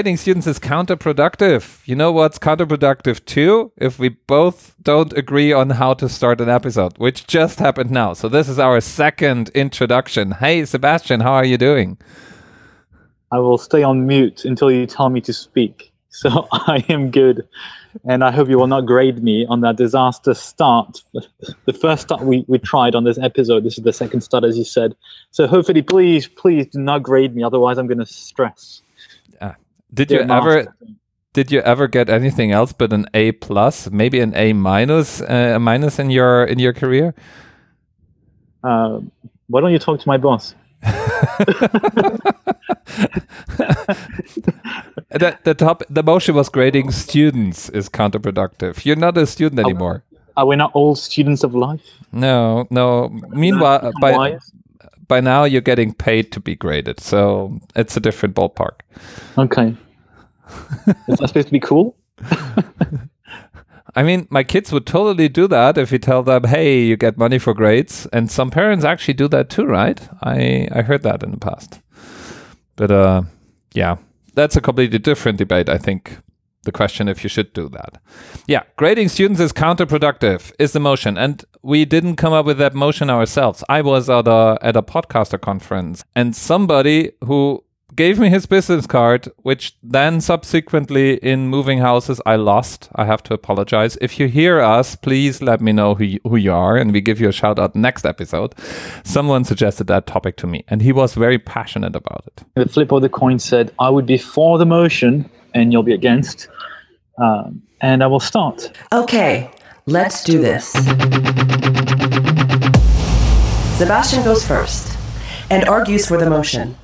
grading 0.00 0.16
students 0.16 0.46
is 0.46 0.58
counterproductive. 0.58 1.86
You 1.86 1.94
know 1.94 2.10
what's 2.10 2.38
counterproductive 2.38 3.22
too? 3.26 3.70
If 3.76 3.98
we 3.98 4.08
both 4.08 4.74
don't 4.80 5.12
agree 5.12 5.52
on 5.52 5.68
how 5.68 5.92
to 5.92 6.08
start 6.08 6.40
an 6.40 6.48
episode, 6.48 6.96
which 6.96 7.26
just 7.26 7.58
happened 7.58 7.90
now. 7.90 8.14
So 8.14 8.26
this 8.26 8.48
is 8.48 8.58
our 8.58 8.80
second 8.80 9.50
introduction. 9.50 10.30
Hey, 10.30 10.64
Sebastian, 10.64 11.20
how 11.20 11.32
are 11.32 11.44
you 11.44 11.58
doing? 11.58 11.98
I 13.30 13.40
will 13.40 13.58
stay 13.58 13.82
on 13.82 14.06
mute 14.06 14.46
until 14.46 14.70
you 14.70 14.86
tell 14.86 15.10
me 15.10 15.20
to 15.20 15.34
speak. 15.34 15.92
So 16.12 16.48
I 16.50 16.84
am 16.88 17.10
good. 17.10 17.46
And 18.04 18.24
I 18.24 18.32
hope 18.32 18.48
you 18.48 18.58
will 18.58 18.66
not 18.66 18.84
grade 18.84 19.22
me 19.22 19.46
on 19.46 19.60
that 19.60 19.76
disaster 19.76 20.32
start. 20.32 21.02
The 21.66 21.72
first 21.74 22.02
start 22.02 22.22
we, 22.22 22.44
we 22.48 22.58
tried 22.58 22.94
on 22.94 23.04
this 23.04 23.18
episode, 23.18 23.64
this 23.64 23.76
is 23.78 23.84
the 23.84 23.92
second 23.92 24.22
start, 24.22 24.44
as 24.44 24.56
you 24.56 24.64
said. 24.64 24.96
So 25.30 25.46
hopefully, 25.46 25.82
please, 25.82 26.26
please 26.26 26.66
do 26.66 26.80
not 26.80 27.02
grade 27.02 27.36
me. 27.36 27.44
Otherwise, 27.44 27.76
I'm 27.78 27.86
going 27.86 27.98
to 27.98 28.06
stress. 28.06 28.82
Did 29.92 30.10
you 30.10 30.20
ever? 30.20 30.74
Did 31.32 31.52
you 31.52 31.60
ever 31.60 31.86
get 31.86 32.10
anything 32.10 32.50
else 32.50 32.72
but 32.72 32.92
an 32.92 33.06
A 33.14 33.30
plus, 33.32 33.88
maybe 33.90 34.18
an 34.18 34.34
A 34.34 34.52
minus, 34.52 35.20
uh, 35.20 35.52
a 35.54 35.58
minus 35.60 36.00
in 36.00 36.10
your 36.10 36.44
in 36.44 36.58
your 36.58 36.72
career? 36.72 37.14
Uh, 38.64 39.00
why 39.46 39.60
don't 39.60 39.72
you 39.72 39.78
talk 39.78 40.00
to 40.00 40.08
my 40.08 40.16
boss? 40.16 40.54
the, 45.10 45.38
the 45.44 45.54
top 45.54 45.82
the 45.88 46.02
motion 46.02 46.34
was 46.34 46.48
grading 46.48 46.90
students 46.90 47.68
is 47.70 47.88
counterproductive. 47.88 48.84
You're 48.84 48.96
not 48.96 49.16
a 49.16 49.26
student 49.26 49.60
anymore. 49.60 50.02
Are 50.36 50.46
we 50.46 50.56
not 50.56 50.70
all 50.74 50.94
students 50.94 51.44
of 51.44 51.54
life? 51.54 51.82
No, 52.12 52.66
no. 52.70 53.08
Meanwhile, 53.28 53.92
by 54.00 54.38
by 55.10 55.20
now 55.20 55.42
you're 55.42 55.60
getting 55.60 55.92
paid 55.92 56.30
to 56.30 56.40
be 56.40 56.54
graded, 56.54 57.00
so 57.00 57.58
it's 57.74 57.96
a 57.96 58.00
different 58.00 58.36
ballpark. 58.36 58.80
Okay. 59.36 59.76
is 61.08 61.18
that 61.18 61.28
supposed 61.28 61.48
to 61.48 61.52
be 61.52 61.60
cool? 61.60 61.96
I 63.96 64.04
mean, 64.04 64.28
my 64.30 64.44
kids 64.44 64.72
would 64.72 64.86
totally 64.86 65.28
do 65.28 65.48
that 65.48 65.76
if 65.76 65.90
you 65.90 65.98
tell 65.98 66.22
them, 66.22 66.44
"Hey, 66.44 66.80
you 66.84 66.96
get 66.96 67.18
money 67.18 67.40
for 67.40 67.54
grades," 67.54 68.06
and 68.12 68.30
some 68.30 68.50
parents 68.52 68.84
actually 68.84 69.14
do 69.14 69.26
that 69.28 69.50
too, 69.50 69.66
right? 69.66 70.00
I 70.22 70.68
I 70.70 70.82
heard 70.82 71.02
that 71.02 71.24
in 71.24 71.32
the 71.32 71.38
past, 71.38 71.80
but 72.76 72.92
uh, 72.92 73.22
yeah, 73.74 73.96
that's 74.34 74.56
a 74.56 74.60
completely 74.60 75.00
different 75.00 75.38
debate. 75.38 75.68
I 75.68 75.78
think 75.78 76.18
the 76.64 76.72
question 76.72 77.08
if 77.08 77.22
you 77.22 77.28
should 77.28 77.52
do 77.52 77.68
that. 77.70 78.00
Yeah, 78.46 78.62
grading 78.76 79.08
students 79.08 79.40
is 79.40 79.52
counterproductive 79.52 80.52
is 80.58 80.72
the 80.72 80.80
motion, 80.80 81.16
and 81.16 81.44
we 81.62 81.84
didn't 81.84 82.16
come 82.16 82.32
up 82.32 82.46
with 82.46 82.58
that 82.58 82.74
motion 82.74 83.10
ourselves. 83.10 83.64
I 83.68 83.80
was 83.82 84.10
at 84.10 84.28
a 84.28 84.58
at 84.60 84.76
a 84.76 84.82
podcaster 84.82 85.40
conference, 85.40 86.04
and 86.14 86.36
somebody 86.36 87.12
who 87.24 87.64
gave 87.96 88.20
me 88.20 88.28
his 88.30 88.46
business 88.46 88.86
card, 88.86 89.28
which 89.38 89.76
then 89.82 90.20
subsequently 90.20 91.14
in 91.16 91.48
moving 91.48 91.78
houses 91.78 92.20
I 92.24 92.36
lost. 92.36 92.88
I 92.94 93.04
have 93.04 93.22
to 93.24 93.34
apologize. 93.34 93.98
If 94.00 94.18
you 94.20 94.28
hear 94.28 94.60
us, 94.60 94.94
please 94.96 95.42
let 95.42 95.60
me 95.60 95.72
know 95.72 95.94
who 95.96 96.04
you, 96.04 96.20
who 96.24 96.36
you 96.36 96.52
are, 96.52 96.76
and 96.76 96.92
we 96.92 97.00
give 97.00 97.20
you 97.20 97.28
a 97.28 97.32
shout 97.32 97.58
out 97.58 97.74
next 97.74 98.06
episode. 98.06 98.54
Someone 99.02 99.44
suggested 99.44 99.86
that 99.88 100.06
topic 100.06 100.36
to 100.36 100.46
me, 100.46 100.64
and 100.68 100.82
he 100.82 100.92
was 100.92 101.14
very 101.14 101.38
passionate 101.38 101.96
about 101.96 102.22
it. 102.26 102.44
The 102.54 102.68
flip 102.68 102.92
of 102.92 103.02
the 103.02 103.08
coin 103.08 103.38
said, 103.38 103.72
"I 103.78 103.90
would 103.90 104.06
be 104.06 104.18
for 104.18 104.56
the 104.56 104.66
motion, 104.66 105.28
and 105.54 105.72
you'll 105.72 105.82
be 105.82 105.94
against." 105.94 106.48
Um, 107.18 107.62
and 107.80 108.02
I 108.02 108.06
will 108.06 108.20
start. 108.20 108.76
Okay, 108.92 109.50
let's 109.86 110.24
do 110.24 110.38
this. 110.38 110.72
Sebastian 113.78 114.22
goes 114.24 114.46
first 114.46 114.96
and 115.50 115.64
argues 115.64 116.06
for 116.06 116.18
the 116.18 116.28
motion. 116.28 116.76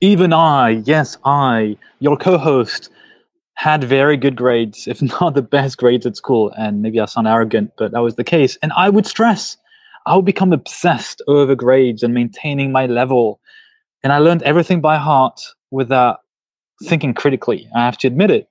Even 0.00 0.32
I, 0.32 0.82
yes, 0.84 1.16
I, 1.24 1.78
your 2.00 2.16
co 2.16 2.36
host, 2.36 2.90
had 3.54 3.84
very 3.84 4.16
good 4.16 4.36
grades, 4.36 4.86
if 4.86 5.00
not 5.20 5.34
the 5.34 5.42
best 5.42 5.78
grades 5.78 6.06
at 6.06 6.16
school. 6.16 6.52
And 6.58 6.82
maybe 6.82 7.00
I 7.00 7.06
sound 7.06 7.28
arrogant, 7.28 7.70
but 7.78 7.92
that 7.92 8.00
was 8.00 8.16
the 8.16 8.24
case. 8.24 8.58
And 8.62 8.72
I 8.76 8.90
would 8.90 9.06
stress, 9.06 9.56
I 10.06 10.16
would 10.16 10.24
become 10.24 10.52
obsessed 10.52 11.22
over 11.28 11.54
grades 11.54 12.02
and 12.02 12.12
maintaining 12.12 12.72
my 12.72 12.86
level. 12.86 13.40
And 14.02 14.12
I 14.12 14.18
learned 14.18 14.42
everything 14.42 14.80
by 14.80 14.98
heart 14.98 15.40
without 15.70 16.18
thinking 16.82 17.14
critically. 17.14 17.68
I 17.74 17.84
have 17.84 17.98
to 17.98 18.06
admit 18.06 18.30
it. 18.30 18.48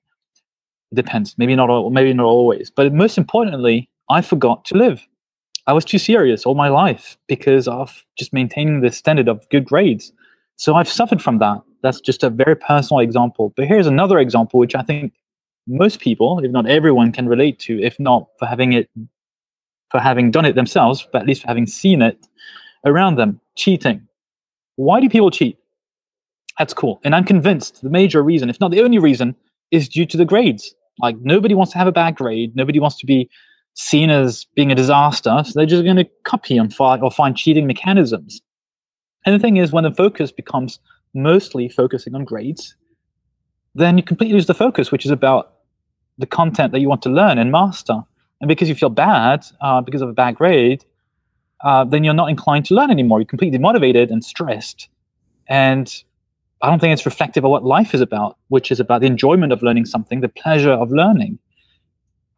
It 0.91 0.95
depends. 0.95 1.35
Maybe 1.37 1.55
not 1.55 1.89
maybe 1.91 2.13
not 2.13 2.25
always. 2.25 2.69
But 2.69 2.93
most 2.93 3.17
importantly, 3.17 3.89
I 4.09 4.21
forgot 4.21 4.65
to 4.65 4.77
live. 4.77 5.05
I 5.65 5.73
was 5.73 5.85
too 5.85 5.97
serious 5.97 6.45
all 6.45 6.55
my 6.55 6.67
life 6.67 7.17
because 7.27 7.67
of 7.67 8.03
just 8.17 8.33
maintaining 8.33 8.81
the 8.81 8.91
standard 8.91 9.29
of 9.29 9.47
good 9.49 9.65
grades. 9.65 10.11
So 10.57 10.75
I've 10.75 10.89
suffered 10.89 11.21
from 11.21 11.39
that. 11.39 11.61
That's 11.81 12.01
just 12.01 12.23
a 12.23 12.29
very 12.29 12.55
personal 12.55 12.99
example. 12.99 13.53
But 13.55 13.67
here's 13.67 13.87
another 13.87 14.19
example, 14.19 14.59
which 14.59 14.75
I 14.75 14.81
think 14.81 15.13
most 15.67 15.99
people, 15.99 16.39
if 16.39 16.51
not 16.51 16.67
everyone, 16.67 17.11
can 17.11 17.27
relate 17.27 17.59
to, 17.59 17.81
if 17.81 17.99
not 17.99 18.27
for 18.37 18.45
having 18.45 18.73
it, 18.73 18.89
for 19.89 19.99
having 19.99 20.31
done 20.31 20.45
it 20.45 20.55
themselves, 20.55 21.07
but 21.11 21.21
at 21.21 21.27
least 21.27 21.41
for 21.41 21.47
having 21.47 21.65
seen 21.65 22.01
it 22.01 22.27
around 22.85 23.15
them. 23.15 23.39
Cheating. 23.55 24.05
Why 24.75 24.99
do 24.99 25.09
people 25.09 25.31
cheat? 25.31 25.57
That's 26.59 26.73
cool. 26.73 26.99
And 27.03 27.15
I'm 27.15 27.23
convinced 27.23 27.81
the 27.81 27.89
major 27.89 28.21
reason, 28.21 28.49
if 28.49 28.59
not 28.59 28.71
the 28.71 28.81
only 28.81 28.99
reason, 28.99 29.35
is 29.71 29.89
due 29.89 30.05
to 30.05 30.17
the 30.17 30.25
grades. 30.25 30.75
Like 30.99 31.17
nobody 31.19 31.55
wants 31.55 31.71
to 31.73 31.77
have 31.79 31.87
a 31.87 31.91
bad 31.91 32.15
grade. 32.15 32.55
Nobody 32.55 32.79
wants 32.79 32.97
to 32.99 33.05
be 33.05 33.29
seen 33.73 34.09
as 34.09 34.45
being 34.55 34.71
a 34.71 34.75
disaster. 34.75 35.41
So 35.45 35.53
they're 35.55 35.65
just 35.65 35.83
going 35.83 35.97
to 35.97 36.07
copy 36.23 36.57
and 36.57 36.73
find 36.73 37.01
or 37.01 37.09
find 37.09 37.35
cheating 37.35 37.65
mechanisms. 37.65 38.41
And 39.25 39.33
the 39.33 39.39
thing 39.39 39.57
is, 39.57 39.71
when 39.71 39.83
the 39.83 39.91
focus 39.91 40.31
becomes 40.31 40.79
mostly 41.15 41.69
focusing 41.69 42.13
on 42.13 42.25
grades, 42.25 42.75
then 43.73 43.97
you 43.97 44.03
completely 44.03 44.33
lose 44.33 44.45
the 44.45 44.53
focus, 44.53 44.91
which 44.91 45.05
is 45.05 45.11
about 45.11 45.53
the 46.19 46.27
content 46.27 46.71
that 46.71 46.79
you 46.79 46.89
want 46.89 47.01
to 47.03 47.09
learn 47.09 47.39
and 47.39 47.51
master. 47.51 47.99
And 48.41 48.47
because 48.47 48.69
you 48.69 48.75
feel 48.75 48.89
bad 48.89 49.45
uh, 49.61 49.81
because 49.81 50.01
of 50.01 50.09
a 50.09 50.13
bad 50.13 50.35
grade, 50.35 50.85
uh, 51.63 51.85
then 51.85 52.03
you're 52.03 52.13
not 52.13 52.29
inclined 52.29 52.65
to 52.65 52.75
learn 52.75 52.91
anymore. 52.91 53.19
You're 53.19 53.25
completely 53.25 53.57
motivated 53.57 54.11
and 54.11 54.23
stressed. 54.23 54.89
And 55.47 56.03
I 56.63 56.69
don't 56.69 56.79
think 56.79 56.93
it's 56.93 57.05
reflective 57.05 57.43
of 57.43 57.51
what 57.51 57.65
life 57.65 57.93
is 57.93 57.99
about, 57.99 58.37
which 58.47 58.71
is 58.71 58.79
about 58.79 59.01
the 59.01 59.07
enjoyment 59.07 59.51
of 59.51 59.61
learning 59.61 59.85
something, 59.85 60.21
the 60.21 60.29
pleasure 60.29 60.71
of 60.71 60.91
learning. 60.91 61.37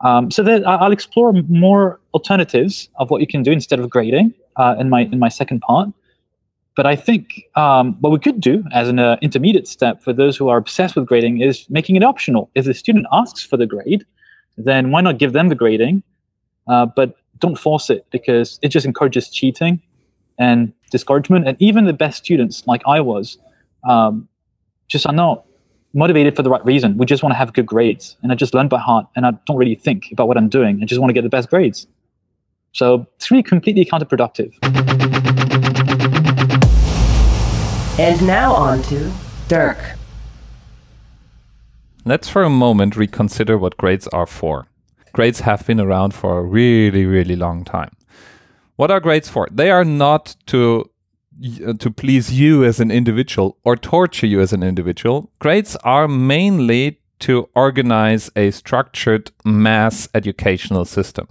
Um, 0.02 0.32
so 0.32 0.42
that 0.44 0.68
I'll 0.68 0.92
explore 0.92 1.32
more 1.48 2.02
alternatives 2.14 2.90
of 2.96 3.12
what 3.12 3.22
you 3.22 3.28
can 3.28 3.44
do 3.44 3.52
instead 3.52 3.80
of 3.80 3.90
grading 3.90 4.34
uh, 4.58 4.76
in 4.80 4.90
my 4.90 5.02
in 5.02 5.20
my 5.20 5.30
second 5.30 5.62
part. 5.62 5.90
But 6.76 6.88
I 6.88 6.96
think 6.96 7.44
um, 7.56 7.96
what 8.02 8.12
we 8.12 8.20
could 8.20 8.42
do 8.42 8.64
as 8.74 8.90
an 8.90 9.00
uh, 9.00 9.18
intermediate 9.22 9.68
step 9.68 10.04
for 10.04 10.12
those 10.12 10.36
who 10.36 10.50
are 10.50 10.58
obsessed 10.58 10.96
with 10.96 11.06
grading 11.06 11.40
is 11.42 11.70
making 11.70 11.96
it 11.96 12.04
optional. 12.04 12.50
If 12.56 12.66
the 12.66 12.74
student 12.74 13.06
asks 13.14 13.44
for 13.44 13.58
the 13.58 13.68
grade, 13.68 14.06
then 14.58 14.92
why 14.92 15.02
not 15.02 15.18
give 15.20 15.34
them 15.34 15.50
the 15.50 15.56
grading? 15.56 16.04
Uh, 16.68 16.88
but 16.88 17.16
don't 17.40 17.58
force 17.58 17.90
it 17.90 18.06
because 18.12 18.60
it 18.62 18.70
just 18.70 18.86
encourages 18.86 19.30
cheating 19.30 19.82
and 20.38 20.74
discouragement. 20.92 21.48
And 21.48 21.56
even 21.62 21.86
the 21.86 21.94
best 21.94 22.18
students, 22.26 22.66
like 22.68 22.82
I 22.86 23.00
was, 23.00 23.38
um, 23.86 24.28
just 24.88 25.06
are 25.08 25.14
not 25.14 25.46
motivated 25.94 26.36
for 26.36 26.44
the 26.44 26.50
right 26.50 26.64
reason. 26.66 26.98
We 26.98 27.06
just 27.06 27.24
want 27.24 27.32
to 27.32 27.38
have 27.38 27.54
good 27.54 27.66
grades. 27.66 28.18
And 28.22 28.32
I 28.32 28.36
just 28.36 28.54
learn 28.54 28.68
by 28.68 28.80
heart 28.80 29.08
and 29.16 29.26
I 29.26 29.32
don't 29.46 29.58
really 29.58 29.76
think 29.76 30.10
about 30.12 30.28
what 30.28 30.38
I'm 30.38 30.50
doing. 30.50 30.82
I 30.82 30.86
just 30.86 31.00
want 31.00 31.10
to 31.10 31.14
get 31.14 31.24
the 31.24 31.30
best 31.30 31.50
grades. 31.50 31.88
So 32.74 33.08
it's 33.16 33.32
really 33.32 33.44
completely 33.44 33.86
counterproductive. 33.86 34.54
And 37.98 38.28
now 38.28 38.54
on 38.54 38.82
to 38.84 39.12
Dirk. 39.48 39.96
Let's 42.04 42.28
for 42.28 42.44
a 42.44 42.50
moment 42.50 42.98
reconsider 42.98 43.58
what 43.58 43.78
grades 43.78 44.08
are 44.10 44.28
for. 44.28 44.68
Grades 45.14 45.40
have 45.40 45.66
been 45.66 45.80
around 45.80 46.14
for 46.14 46.38
a 46.38 46.44
really, 46.44 47.06
really 47.06 47.38
long 47.38 47.64
time. 47.64 47.96
What 48.76 48.92
are 48.92 49.00
grades 49.00 49.30
for? 49.30 49.48
They 49.50 49.72
are 49.72 49.86
not 49.86 50.36
to 50.48 50.90
to 51.80 51.92
please 51.92 52.32
you 52.34 52.64
as 52.64 52.80
an 52.80 52.92
individual 52.92 53.58
or 53.64 53.76
torture 53.76 54.28
you 54.28 54.40
as 54.42 54.54
an 54.54 54.64
individual. 54.64 55.32
Grades 55.40 55.76
are 55.84 56.08
mainly 56.08 57.00
to 57.20 57.50
organize 57.56 58.30
a 58.36 58.52
structured 58.52 59.32
mass 59.44 60.08
educational 60.14 60.86
system, 60.86 61.28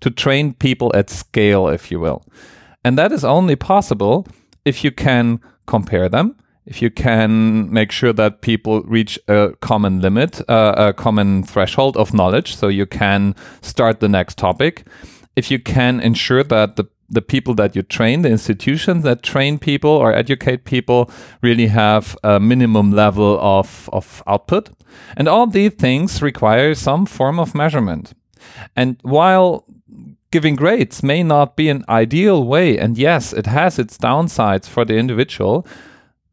to 0.00 0.10
train 0.10 0.54
people 0.54 0.90
at 0.94 1.10
scale, 1.10 1.68
if 1.68 1.90
you 1.90 2.00
will. 2.00 2.24
And 2.84 2.96
that 2.98 3.12
is 3.12 3.24
only 3.24 3.56
possible 3.56 4.26
if 4.64 4.82
you 4.82 4.90
can 4.90 5.40
compare 5.66 6.08
them, 6.08 6.36
if 6.66 6.80
you 6.80 6.90
can 6.90 7.70
make 7.72 7.92
sure 7.92 8.12
that 8.12 8.40
people 8.40 8.82
reach 8.82 9.18
a 9.28 9.52
common 9.60 10.00
limit, 10.00 10.40
uh, 10.48 10.74
a 10.76 10.92
common 10.92 11.42
threshold 11.42 11.96
of 11.96 12.14
knowledge, 12.14 12.56
so 12.56 12.68
you 12.68 12.86
can 12.86 13.34
start 13.60 14.00
the 14.00 14.08
next 14.08 14.38
topic, 14.38 14.86
if 15.36 15.50
you 15.50 15.58
can 15.58 16.00
ensure 16.00 16.42
that 16.44 16.76
the 16.76 16.84
the 17.10 17.22
people 17.22 17.54
that 17.54 17.74
you 17.74 17.82
train, 17.82 18.22
the 18.22 18.30
institutions 18.30 19.02
that 19.04 19.22
train 19.22 19.58
people 19.58 19.90
or 19.90 20.12
educate 20.12 20.64
people 20.64 21.10
really 21.42 21.66
have 21.66 22.16
a 22.22 22.38
minimum 22.38 22.92
level 22.92 23.38
of, 23.40 23.90
of 23.92 24.22
output. 24.26 24.70
And 25.16 25.28
all 25.28 25.46
these 25.46 25.74
things 25.74 26.22
require 26.22 26.74
some 26.74 27.06
form 27.06 27.40
of 27.40 27.54
measurement. 27.54 28.14
And 28.76 28.98
while 29.02 29.64
giving 30.30 30.54
grades 30.54 31.02
may 31.02 31.22
not 31.22 31.56
be 31.56 31.68
an 31.68 31.84
ideal 31.88 32.44
way, 32.44 32.78
and 32.78 32.96
yes, 32.96 33.32
it 33.32 33.46
has 33.46 33.78
its 33.78 33.98
downsides 33.98 34.66
for 34.66 34.84
the 34.84 34.96
individual. 34.96 35.66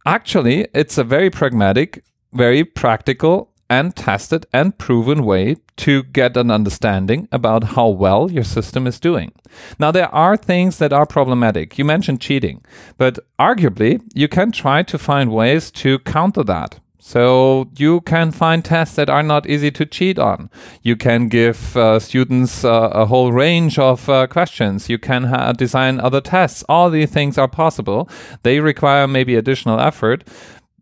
Actually, 0.06 0.68
it's 0.74 0.98
a 0.98 1.04
very 1.04 1.30
pragmatic, 1.30 2.04
very 2.32 2.64
practical, 2.64 3.52
and 3.70 3.96
tested 3.96 4.46
and 4.54 4.78
proven 4.78 5.24
way 5.24 5.58
to 5.78 6.04
get 6.04 6.38
an 6.38 6.52
understanding 6.52 7.28
about 7.32 7.64
how 7.76 7.88
well 7.88 8.32
your 8.32 8.44
system 8.44 8.88
is 8.88 9.00
doing. 9.00 9.32
Now, 9.80 9.92
there 9.92 10.14
are 10.14 10.38
things 10.38 10.78
that 10.80 10.94
are 10.94 11.06
problematic. 11.06 11.78
You 11.78 11.86
mentioned 11.86 12.22
cheating, 12.22 12.64
but 12.98 13.20
arguably, 13.40 14.02
you 14.14 14.28
can 14.28 14.52
try 14.52 14.84
to 14.84 14.98
find 14.98 15.32
ways 15.32 15.72
to 15.72 16.00
counter 16.00 16.44
that. 16.44 16.80
So 17.08 17.70
you 17.78 18.02
can 18.02 18.34
find 18.34 18.66
tests 18.66 18.98
that 18.98 19.10
are 19.10 19.24
not 19.24 19.48
easy 19.48 19.72
to 19.72 19.86
cheat 19.86 20.20
on. 20.20 20.50
You 20.84 20.98
can 20.98 21.30
give 21.30 21.78
uh, 21.78 22.00
students 22.00 22.66
uh, 22.66 22.90
a 22.92 23.06
whole 23.06 23.32
range 23.32 23.80
of 23.80 24.10
uh, 24.10 24.28
questions. 24.28 24.90
You 24.90 24.98
can 24.98 25.24
ha- 25.24 25.54
design 25.54 26.02
other 26.02 26.20
tests. 26.20 26.66
All 26.68 26.90
these 26.90 27.10
things 27.10 27.38
are 27.38 27.48
possible. 27.48 28.10
They 28.44 28.60
require 28.60 29.08
maybe 29.08 29.36
additional 29.36 29.80
effort, 29.80 30.26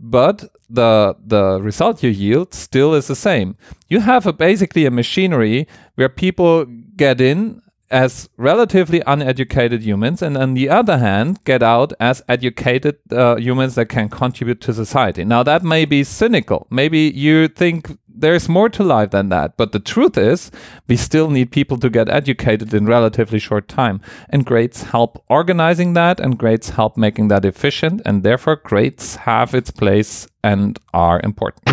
but 0.05 0.43
the 0.69 1.15
the 1.25 1.59
result 1.61 2.03
you 2.03 2.09
yield 2.09 2.53
still 2.53 2.93
is 2.93 3.07
the 3.07 3.15
same. 3.15 3.57
You 3.89 3.99
have 4.01 4.25
a, 4.27 4.33
basically 4.33 4.85
a 4.85 4.91
machinery 4.91 5.67
where 5.95 6.09
people 6.09 6.65
get 6.95 7.19
in 7.19 7.61
as 7.91 8.29
relatively 8.37 9.01
uneducated 9.05 9.83
humans, 9.83 10.21
and 10.21 10.37
on 10.37 10.53
the 10.53 10.69
other 10.69 10.97
hand, 10.97 11.43
get 11.43 11.61
out 11.61 11.93
as 11.99 12.21
educated 12.27 12.97
uh, 13.11 13.35
humans 13.35 13.75
that 13.75 13.87
can 13.87 14.09
contribute 14.09 14.59
to 14.61 14.73
society. 14.73 15.23
Now, 15.23 15.43
that 15.43 15.63
may 15.63 15.85
be 15.85 16.03
cynical. 16.03 16.65
Maybe 16.69 16.99
you 16.99 17.47
think 17.47 17.97
there's 18.17 18.47
more 18.49 18.69
to 18.69 18.83
life 18.83 19.11
than 19.11 19.29
that. 19.29 19.57
But 19.57 19.71
the 19.71 19.79
truth 19.79 20.17
is, 20.17 20.51
we 20.87 20.95
still 20.97 21.29
need 21.29 21.51
people 21.51 21.77
to 21.77 21.89
get 21.89 22.09
educated 22.09 22.73
in 22.73 22.85
relatively 22.85 23.39
short 23.39 23.67
time. 23.67 24.01
And 24.29 24.45
grades 24.45 24.83
help 24.83 25.23
organizing 25.29 25.93
that, 25.93 26.19
and 26.19 26.37
grades 26.37 26.69
help 26.71 26.97
making 26.97 27.27
that 27.29 27.45
efficient. 27.45 28.01
And 28.05 28.23
therefore, 28.23 28.57
grades 28.57 29.17
have 29.17 29.53
its 29.53 29.71
place 29.71 30.27
and 30.43 30.79
are 30.93 31.19
important. 31.23 31.63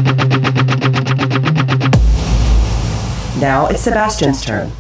Now 3.40 3.66
it's 3.66 3.82
Sebastian's 3.82 4.44
turn. 4.44 4.70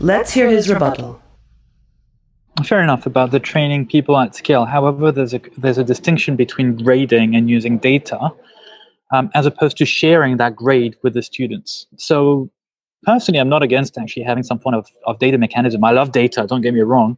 Let's 0.00 0.32
hear 0.32 0.48
his 0.48 0.68
rebuttal. 0.68 1.22
Fair 2.64 2.82
enough 2.82 3.06
about 3.06 3.30
the 3.30 3.40
training 3.40 3.86
people 3.86 4.16
at 4.18 4.34
scale. 4.34 4.64
However, 4.64 5.12
there's 5.12 5.32
a 5.32 5.40
there's 5.56 5.78
a 5.78 5.84
distinction 5.84 6.36
between 6.36 6.76
grading 6.76 7.36
and 7.36 7.48
using 7.48 7.78
data, 7.78 8.32
um, 9.12 9.30
as 9.34 9.46
opposed 9.46 9.76
to 9.78 9.86
sharing 9.86 10.36
that 10.36 10.56
grade 10.56 10.96
with 11.02 11.14
the 11.14 11.22
students. 11.22 11.86
So, 11.96 12.50
personally, 13.04 13.40
I'm 13.40 13.48
not 13.48 13.62
against 13.62 13.96
actually 13.98 14.24
having 14.24 14.42
some 14.42 14.58
form 14.58 14.74
of, 14.74 14.86
of 15.06 15.18
data 15.18 15.38
mechanism. 15.38 15.84
I 15.84 15.92
love 15.92 16.12
data. 16.12 16.46
Don't 16.48 16.60
get 16.60 16.74
me 16.74 16.80
wrong. 16.80 17.16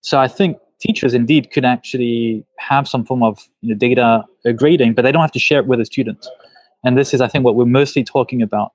So 0.00 0.18
I 0.18 0.26
think 0.26 0.58
teachers 0.80 1.14
indeed 1.14 1.52
could 1.52 1.64
actually 1.64 2.44
have 2.58 2.88
some 2.88 3.04
form 3.04 3.22
of 3.22 3.38
you 3.60 3.70
know, 3.70 3.78
data 3.78 4.24
uh, 4.44 4.52
grading, 4.52 4.94
but 4.94 5.02
they 5.02 5.12
don't 5.12 5.22
have 5.22 5.32
to 5.32 5.38
share 5.38 5.60
it 5.60 5.66
with 5.66 5.78
the 5.78 5.84
students. 5.84 6.28
And 6.84 6.98
this 6.98 7.14
is, 7.14 7.20
I 7.20 7.28
think, 7.28 7.44
what 7.44 7.54
we're 7.54 7.66
mostly 7.66 8.02
talking 8.02 8.42
about 8.42 8.72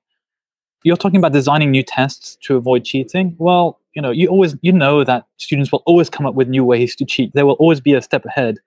you're 0.83 0.97
talking 0.97 1.17
about 1.17 1.33
designing 1.33 1.71
new 1.71 1.83
tests 1.83 2.37
to 2.43 2.55
avoid 2.55 2.85
cheating. 2.85 3.35
Well, 3.39 3.79
you 3.93 4.01
know, 4.01 4.11
you 4.11 4.27
always 4.27 4.55
you 4.61 4.71
know 4.71 5.03
that 5.03 5.25
students 5.37 5.71
will 5.71 5.83
always 5.85 6.09
come 6.09 6.25
up 6.25 6.35
with 6.35 6.47
new 6.47 6.63
ways 6.63 6.95
to 6.97 7.05
cheat. 7.05 7.33
There 7.33 7.45
will 7.45 7.55
always 7.55 7.81
be 7.81 7.93
a 7.93 8.01
step 8.01 8.25
ahead 8.25 8.59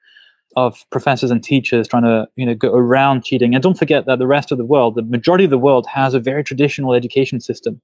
of 0.56 0.84
professors 0.90 1.30
and 1.30 1.42
teachers 1.42 1.86
trying 1.86 2.02
to 2.02 2.28
you 2.36 2.44
know 2.44 2.54
go 2.54 2.72
around 2.72 3.24
cheating. 3.24 3.54
And 3.54 3.62
don't 3.62 3.78
forget 3.78 4.06
that 4.06 4.18
the 4.18 4.26
rest 4.26 4.52
of 4.52 4.58
the 4.58 4.64
world, 4.64 4.94
the 4.94 5.02
majority 5.02 5.44
of 5.44 5.50
the 5.50 5.58
world, 5.58 5.86
has 5.86 6.14
a 6.14 6.20
very 6.20 6.42
traditional 6.42 6.94
education 6.94 7.40
system. 7.40 7.80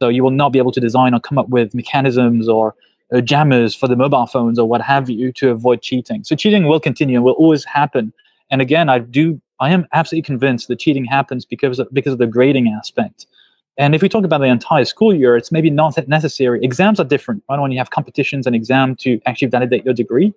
So 0.00 0.08
you 0.08 0.22
will 0.22 0.30
not 0.30 0.52
be 0.52 0.58
able 0.58 0.72
to 0.72 0.80
design 0.80 1.14
or 1.14 1.20
come 1.20 1.38
up 1.38 1.48
with 1.48 1.74
mechanisms 1.74 2.48
or 2.48 2.74
uh, 3.12 3.20
jammers 3.20 3.74
for 3.74 3.86
the 3.86 3.96
mobile 3.96 4.26
phones 4.26 4.58
or 4.58 4.66
what 4.68 4.80
have 4.80 5.08
you 5.08 5.32
to 5.32 5.50
avoid 5.50 5.82
cheating. 5.82 6.24
So 6.24 6.34
cheating 6.34 6.66
will 6.66 6.80
continue 6.80 7.16
and 7.16 7.24
will 7.24 7.32
always 7.32 7.64
happen. 7.64 8.12
And 8.50 8.60
again, 8.60 8.88
I 8.88 8.98
do 8.98 9.40
I 9.60 9.70
am 9.70 9.86
absolutely 9.92 10.26
convinced 10.26 10.68
that 10.68 10.80
cheating 10.80 11.04
happens 11.04 11.44
because 11.44 11.78
of, 11.78 11.88
because 11.92 12.12
of 12.12 12.18
the 12.18 12.26
grading 12.26 12.68
aspect. 12.68 13.26
And 13.76 13.94
if 13.94 14.02
we 14.02 14.08
talk 14.08 14.24
about 14.24 14.38
the 14.38 14.46
entire 14.46 14.84
school 14.84 15.12
year, 15.12 15.36
it's 15.36 15.50
maybe 15.50 15.68
not 15.68 15.96
necessary. 16.06 16.62
Exams 16.62 17.00
are 17.00 17.04
different, 17.04 17.42
right? 17.48 17.58
When 17.58 17.72
you 17.72 17.78
have 17.78 17.90
competitions 17.90 18.46
and 18.46 18.54
exam 18.54 18.94
to 18.96 19.20
actually 19.26 19.48
validate 19.48 19.84
your 19.84 19.94
degree, 19.94 20.32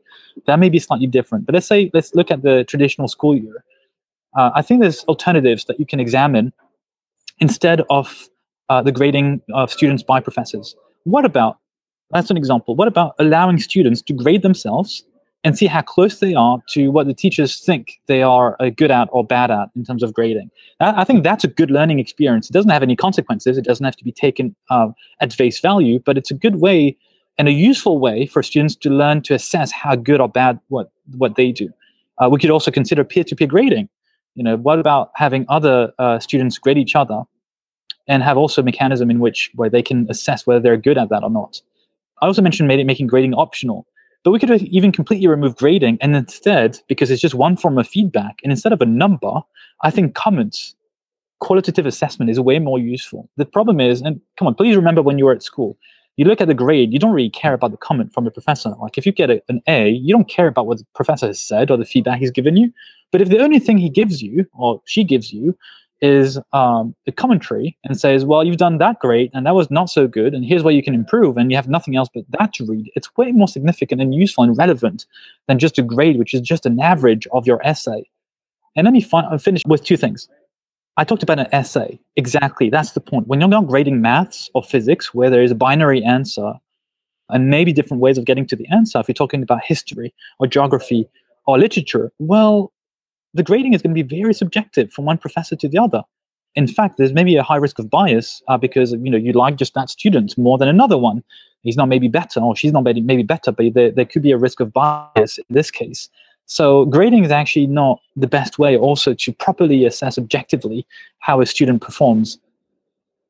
that 0.47 0.57
may 0.57 0.69
be 0.69 0.79
slightly 0.79 1.05
different. 1.05 1.45
But 1.45 1.53
let's 1.53 1.67
say, 1.67 1.91
let's 1.93 2.15
look 2.15 2.31
at 2.31 2.41
the 2.41 2.63
traditional 2.63 3.07
school 3.07 3.35
year. 3.35 3.63
Uh, 4.35 4.51
I 4.55 4.61
think 4.63 4.81
there's 4.81 5.03
alternatives 5.05 5.65
that 5.65 5.79
you 5.79 5.85
can 5.85 5.99
examine 5.99 6.51
instead 7.39 7.81
of 7.89 8.27
uh, 8.69 8.81
the 8.81 8.91
grading 8.91 9.41
of 9.53 9.71
students 9.71 10.01
by 10.01 10.19
professors. 10.19 10.75
What 11.03 11.23
about, 11.23 11.59
that's 12.11 12.31
an 12.31 12.37
example, 12.37 12.75
what 12.75 12.87
about 12.87 13.13
allowing 13.19 13.59
students 13.59 14.01
to 14.03 14.13
grade 14.13 14.41
themselves 14.41 15.03
and 15.47 15.57
see 15.57 15.65
how 15.65 15.81
close 15.81 16.19
they 16.19 16.35
are 16.35 16.59
to 16.67 16.89
what 16.89 17.07
the 17.07 17.13
teachers 17.13 17.61
think 17.61 18.01
they 18.07 18.21
are 18.21 18.57
good 18.75 18.91
at 18.91 19.07
or 19.13 19.23
bad 19.23 19.49
at 19.49 19.69
in 19.77 19.85
terms 19.85 20.03
of 20.03 20.13
grading. 20.13 20.49
I 20.81 21.05
think 21.05 21.23
that's 21.23 21.45
a 21.45 21.47
good 21.47 21.71
learning 21.71 21.99
experience. 21.99 22.49
It 22.49 22.53
doesn't 22.53 22.69
have 22.69 22.83
any 22.83 22.97
consequences. 22.97 23.57
It 23.57 23.63
doesn't 23.63 23.85
have 23.85 23.95
to 23.95 24.03
be 24.03 24.11
taken 24.11 24.53
uh, 24.69 24.89
at 25.21 25.31
face 25.31 25.61
value, 25.61 25.99
but 26.05 26.17
it's 26.17 26.29
a 26.29 26.33
good 26.33 26.57
way 26.57 26.97
and 27.37 27.47
a 27.47 27.53
useful 27.53 27.97
way 27.97 28.25
for 28.25 28.43
students 28.43 28.75
to 28.75 28.89
learn 28.89 29.21
to 29.21 29.33
assess 29.35 29.71
how 29.71 29.95
good 29.95 30.19
or 30.19 30.27
bad 30.27 30.59
what 30.67 30.91
what 31.15 31.35
they 31.35 31.53
do. 31.53 31.69
Uh, 32.17 32.27
we 32.29 32.39
could 32.39 32.49
also 32.49 32.69
consider 32.69 33.05
peer-to-peer 33.05 33.47
grading. 33.47 33.87
You 34.35 34.43
know, 34.43 34.57
what 34.57 34.79
about 34.79 35.11
having 35.15 35.45
other 35.47 35.93
uh, 35.97 36.19
students 36.19 36.57
grade 36.57 36.77
each 36.77 36.95
other, 36.95 37.21
and 38.07 38.21
have 38.21 38.37
also 38.37 38.61
a 38.61 38.65
mechanism 38.65 39.09
in 39.09 39.19
which 39.19 39.49
where 39.55 39.69
they 39.69 39.81
can 39.81 40.07
assess 40.09 40.45
whether 40.45 40.59
they're 40.59 40.77
good 40.77 40.97
at 40.97 41.09
that 41.09 41.23
or 41.23 41.29
not. 41.29 41.61
I 42.21 42.25
also 42.25 42.41
mentioned 42.41 42.67
making 42.67 43.07
grading 43.07 43.33
optional. 43.33 43.87
But 44.27 44.31
we 44.31 44.39
could 44.39 44.61
even 44.63 44.91
completely 44.91 45.25
remove 45.25 45.55
grading 45.55 45.99
and 46.01 46.13
instead, 46.13 46.81
because 46.89 47.09
it's 47.09 47.21
just 47.21 47.33
one 47.33 47.55
form 47.55 47.77
of 47.77 47.87
feedback, 47.87 48.41
and 48.43 48.51
instead 48.51 48.73
of 48.73 48.81
a 48.81 48.85
number, 48.85 49.39
I 49.83 49.89
think 49.89 50.15
comments, 50.15 50.75
qualitative 51.39 51.85
assessment 51.85 52.29
is 52.29 52.37
way 52.37 52.59
more 52.59 52.77
useful. 52.77 53.29
The 53.37 53.45
problem 53.45 53.79
is, 53.79 54.01
and 54.01 54.19
come 54.35 54.45
on, 54.45 54.55
please 54.55 54.75
remember 54.75 55.01
when 55.01 55.17
you 55.17 55.23
were 55.23 55.31
at 55.31 55.43
school, 55.43 55.77
you 56.17 56.25
look 56.25 56.41
at 56.41 56.49
the 56.49 56.53
grade, 56.53 56.91
you 56.91 56.99
don't 56.99 57.13
really 57.13 57.29
care 57.29 57.53
about 57.53 57.71
the 57.71 57.77
comment 57.77 58.13
from 58.13 58.25
the 58.25 58.31
professor. 58.31 58.71
Like 58.81 58.97
if 58.97 59.05
you 59.05 59.13
get 59.13 59.29
a, 59.29 59.41
an 59.47 59.61
A, 59.65 59.91
you 59.91 60.13
don't 60.13 60.27
care 60.27 60.47
about 60.47 60.67
what 60.67 60.79
the 60.79 60.85
professor 60.93 61.27
has 61.27 61.39
said 61.39 61.71
or 61.71 61.77
the 61.77 61.85
feedback 61.85 62.19
he's 62.19 62.29
given 62.29 62.57
you. 62.57 62.73
But 63.13 63.21
if 63.21 63.29
the 63.29 63.39
only 63.39 63.59
thing 63.59 63.77
he 63.77 63.89
gives 63.89 64.21
you 64.21 64.45
or 64.51 64.81
she 64.83 65.05
gives 65.05 65.31
you 65.31 65.57
is 66.01 66.39
um, 66.53 66.95
a 67.07 67.11
commentary 67.11 67.77
and 67.83 67.99
says, 67.99 68.23
well, 68.23 68.43
you've 68.43 68.57
done 68.57 68.77
that 68.77 68.99
great 68.99 69.31
and 69.33 69.45
that 69.45 69.55
was 69.55 69.71
not 69.71 69.89
so 69.89 70.07
good, 70.07 70.33
and 70.33 70.45
here's 70.45 70.63
where 70.63 70.73
you 70.73 70.83
can 70.83 70.93
improve, 70.93 71.37
and 71.37 71.51
you 71.51 71.57
have 71.57 71.67
nothing 71.67 71.95
else 71.95 72.09
but 72.13 72.23
that 72.37 72.53
to 72.53 72.65
read, 72.65 72.91
it's 72.95 73.15
way 73.17 73.31
more 73.31 73.47
significant 73.47 74.01
and 74.01 74.13
useful 74.13 74.43
and 74.43 74.57
relevant 74.57 75.05
than 75.47 75.59
just 75.59 75.79
a 75.79 75.81
grade, 75.81 76.17
which 76.17 76.33
is 76.33 76.41
just 76.41 76.65
an 76.65 76.79
average 76.79 77.27
of 77.31 77.47
your 77.47 77.59
essay. 77.65 78.07
And 78.75 78.85
let 78.85 78.93
me 78.93 79.01
fin- 79.01 79.39
finish 79.39 79.63
with 79.65 79.83
two 79.83 79.97
things. 79.97 80.29
I 80.97 81.03
talked 81.03 81.23
about 81.23 81.39
an 81.39 81.47
essay. 81.51 81.99
Exactly. 82.15 82.69
That's 82.69 82.91
the 82.91 82.99
point. 82.99 83.27
When 83.27 83.39
you're 83.39 83.49
not 83.49 83.67
grading 83.67 84.01
maths 84.01 84.49
or 84.53 84.63
physics, 84.63 85.13
where 85.13 85.29
there 85.29 85.43
is 85.43 85.51
a 85.51 85.55
binary 85.55 86.03
answer 86.03 86.53
and 87.29 87.49
maybe 87.49 87.73
different 87.73 88.01
ways 88.01 88.17
of 88.17 88.25
getting 88.25 88.47
to 88.47 88.55
the 88.55 88.67
answer, 88.69 88.99
if 88.99 89.07
you're 89.07 89.13
talking 89.13 89.43
about 89.43 89.63
history 89.63 90.13
or 90.39 90.47
geography 90.47 91.07
or 91.45 91.59
literature, 91.59 92.11
well, 92.19 92.71
the 93.37 93.43
grading 93.43 93.73
is 93.73 93.81
going 93.81 93.95
to 93.95 94.03
be 94.03 94.21
very 94.21 94.33
subjective 94.33 94.91
from 94.91 95.05
one 95.05 95.17
professor 95.17 95.55
to 95.55 95.67
the 95.67 95.77
other. 95.77 96.01
In 96.55 96.67
fact, 96.67 96.97
there's 96.97 97.13
maybe 97.13 97.35
a 97.35 97.43
high 97.43 97.57
risk 97.57 97.77
of 97.77 97.89
bias 97.89 98.41
uh, 98.47 98.57
because 98.57 98.91
you 98.91 99.11
know 99.11 99.17
you 99.17 99.31
like 99.31 99.57
just 99.57 99.75
that 99.75 99.89
student 99.89 100.37
more 100.37 100.57
than 100.57 100.67
another 100.67 100.97
one. 100.97 101.23
He's 101.61 101.77
not 101.77 101.87
maybe 101.87 102.07
better, 102.07 102.39
or 102.39 102.55
she's 102.55 102.71
not 102.71 102.83
maybe, 102.83 103.01
maybe 103.01 103.23
better, 103.23 103.51
but 103.51 103.73
there, 103.73 103.91
there 103.91 104.05
could 104.05 104.23
be 104.23 104.31
a 104.31 104.37
risk 104.37 104.59
of 104.59 104.73
bias 104.73 105.37
in 105.37 105.45
this 105.49 105.69
case. 105.69 106.09
So 106.45 106.85
grading 106.85 107.25
is 107.25 107.31
actually 107.31 107.67
not 107.67 107.99
the 108.15 108.27
best 108.27 108.57
way 108.57 108.77
also 108.77 109.13
to 109.13 109.33
properly 109.33 109.85
assess 109.85 110.17
objectively 110.17 110.87
how 111.19 111.41
a 111.41 111.45
student 111.45 111.81
performs. 111.81 112.39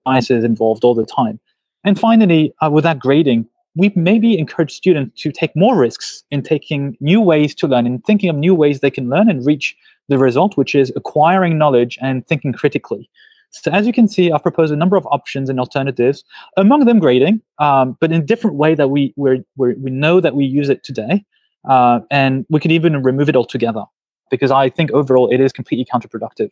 Bias 0.05 0.29
is 0.29 0.43
involved 0.43 0.83
all 0.83 0.95
the 0.95 1.05
time. 1.05 1.39
And 1.83 1.99
finally, 1.99 2.53
uh, 2.61 2.69
with 2.71 2.83
that 2.83 2.99
grading, 2.99 3.47
we 3.75 3.91
maybe 3.95 4.37
encourage 4.37 4.71
students 4.71 5.21
to 5.21 5.31
take 5.31 5.55
more 5.55 5.77
risks 5.77 6.23
in 6.31 6.43
taking 6.43 6.97
new 6.99 7.21
ways 7.21 7.53
to 7.55 7.67
learn 7.67 7.85
and 7.85 8.03
thinking 8.05 8.29
of 8.29 8.35
new 8.35 8.55
ways 8.55 8.79
they 8.79 8.91
can 8.91 9.09
learn 9.09 9.29
and 9.29 9.45
reach 9.45 9.75
the 10.07 10.17
result, 10.17 10.57
which 10.57 10.75
is 10.75 10.91
acquiring 10.95 11.57
knowledge 11.57 11.97
and 12.01 12.25
thinking 12.27 12.53
critically. 12.53 13.09
So 13.51 13.71
as 13.71 13.87
you 13.87 13.93
can 13.93 14.07
see, 14.07 14.31
I've 14.31 14.43
proposed 14.43 14.73
a 14.73 14.75
number 14.75 14.97
of 14.97 15.07
options 15.07 15.49
and 15.49 15.59
alternatives, 15.59 16.23
among 16.57 16.85
them 16.85 16.99
grading, 16.99 17.41
um, 17.59 17.97
but 17.99 18.11
in 18.11 18.21
a 18.21 18.25
different 18.25 18.57
way 18.57 18.75
that 18.75 18.89
we 18.89 19.13
we 19.15 19.43
we 19.57 19.89
know 19.89 20.19
that 20.19 20.35
we 20.35 20.45
use 20.45 20.69
it 20.69 20.83
today, 20.83 21.23
uh, 21.67 22.01
and 22.11 22.45
we 22.49 22.59
could 22.59 22.71
even 22.71 23.01
remove 23.03 23.29
it 23.29 23.35
altogether 23.35 23.83
because 24.29 24.51
I 24.51 24.69
think 24.69 24.91
overall 24.91 25.29
it 25.31 25.39
is 25.39 25.53
completely 25.53 25.85
counterproductive. 25.85 26.49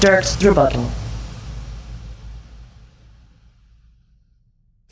Dirk's 0.00 0.42
rebuttal. 0.42 0.88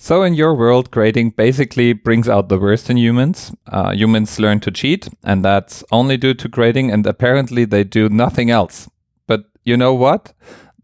So, 0.05 0.23
in 0.23 0.35
your 0.35 0.55
world, 0.55 0.91
grading 0.91 1.31
basically 1.31 1.95
brings 1.95 2.29
out 2.29 2.51
the 2.51 2.59
worst 2.59 2.91
in 2.91 2.99
humans. 2.99 3.55
Uh, 3.67 3.93
humans 3.93 4.39
learn 4.39 4.61
to 4.61 4.71
cheat, 4.71 5.09
and 5.25 5.43
that's 5.43 5.83
only 5.91 6.19
due 6.19 6.35
to 6.35 6.47
grading, 6.47 6.91
and 6.91 7.07
apparently 7.07 7.65
they 7.65 7.85
do 7.85 8.11
nothing 8.11 8.51
else. 8.51 8.87
But 9.27 9.47
you 9.65 9.79
know 9.79 9.95
what? 9.95 10.35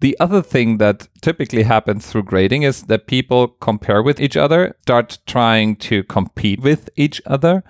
The 0.01 0.17
other 0.19 0.41
thing 0.41 0.79
that 0.79 1.07
typically 1.21 1.65
happens 1.65 2.07
through 2.07 2.23
grading 2.23 2.63
is 2.63 2.85
that 2.85 3.07
people 3.07 3.49
compare 3.49 4.03
with 4.03 4.23
each 4.23 4.39
other, 4.39 4.75
start 4.81 5.19
trying 5.27 5.77
to 5.91 6.03
compete 6.05 6.63
with 6.63 6.89
each 6.97 7.21
other. 7.27 7.63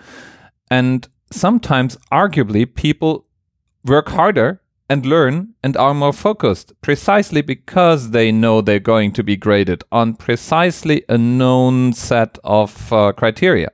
And 0.71 1.09
sometimes, 1.33 1.97
arguably, 2.13 2.73
people 2.73 3.27
work 3.85 4.11
harder 4.11 4.63
and 4.91 5.07
learn 5.07 5.55
and 5.63 5.77
are 5.77 5.95
more 5.95 6.13
focused 6.13 6.73
precisely 6.83 7.41
because 7.41 8.11
they 8.11 8.33
know 8.33 8.61
they're 8.61 8.81
going 8.81 9.13
to 9.13 9.23
be 9.23 9.37
graded 9.37 9.85
on 9.93 10.17
precisely 10.17 11.05
a 11.09 11.17
known 11.17 11.93
set 11.93 12.39
of 12.43 12.93
uh, 12.93 13.13
criteria. 13.13 13.71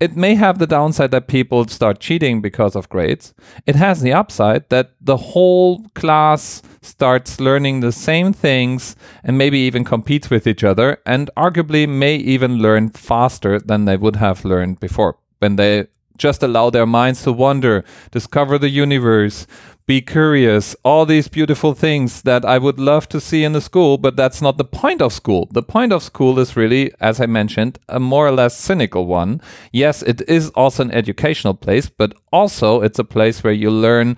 It 0.00 0.16
may 0.16 0.34
have 0.34 0.58
the 0.58 0.66
downside 0.66 1.10
that 1.12 1.28
people 1.28 1.68
start 1.68 2.00
cheating 2.00 2.40
because 2.40 2.74
of 2.74 2.88
grades. 2.88 3.34
It 3.66 3.76
has 3.76 4.00
the 4.00 4.12
upside 4.12 4.68
that 4.70 4.92
the 5.00 5.18
whole 5.18 5.84
class 5.94 6.62
starts 6.80 7.38
learning 7.38 7.80
the 7.80 7.92
same 7.92 8.32
things 8.32 8.96
and 9.22 9.38
maybe 9.38 9.58
even 9.58 9.84
competes 9.84 10.30
with 10.30 10.46
each 10.46 10.64
other 10.64 10.98
and 11.04 11.30
arguably 11.36 11.86
may 11.86 12.16
even 12.16 12.56
learn 12.58 12.88
faster 12.88 13.60
than 13.60 13.84
they 13.84 13.98
would 13.98 14.16
have 14.16 14.44
learned 14.46 14.80
before 14.80 15.18
when 15.40 15.56
they 15.56 15.86
just 16.16 16.42
allow 16.42 16.70
their 16.70 16.86
minds 16.86 17.22
to 17.22 17.32
wander, 17.32 17.84
discover 18.10 18.58
the 18.58 18.68
universe, 18.68 19.46
be 19.86 20.00
curious, 20.00 20.74
all 20.82 21.04
these 21.04 21.28
beautiful 21.28 21.74
things 21.74 22.22
that 22.22 22.44
I 22.44 22.56
would 22.56 22.78
love 22.78 23.06
to 23.10 23.20
see 23.20 23.44
in 23.44 23.52
the 23.52 23.60
school, 23.60 23.98
but 23.98 24.16
that's 24.16 24.40
not 24.40 24.56
the 24.56 24.64
point 24.64 25.02
of 25.02 25.12
school. 25.12 25.48
The 25.52 25.62
point 25.62 25.92
of 25.92 26.02
school 26.02 26.38
is 26.38 26.56
really, 26.56 26.90
as 27.00 27.20
I 27.20 27.26
mentioned, 27.26 27.78
a 27.88 28.00
more 28.00 28.26
or 28.26 28.32
less 28.32 28.56
cynical 28.56 29.06
one. 29.06 29.42
Yes, 29.72 30.02
it 30.02 30.22
is 30.26 30.48
also 30.50 30.84
an 30.84 30.90
educational 30.90 31.52
place, 31.54 31.90
but 31.90 32.14
also 32.32 32.80
it's 32.80 32.98
a 32.98 33.04
place 33.04 33.44
where 33.44 33.52
you 33.52 33.70
learn 33.70 34.16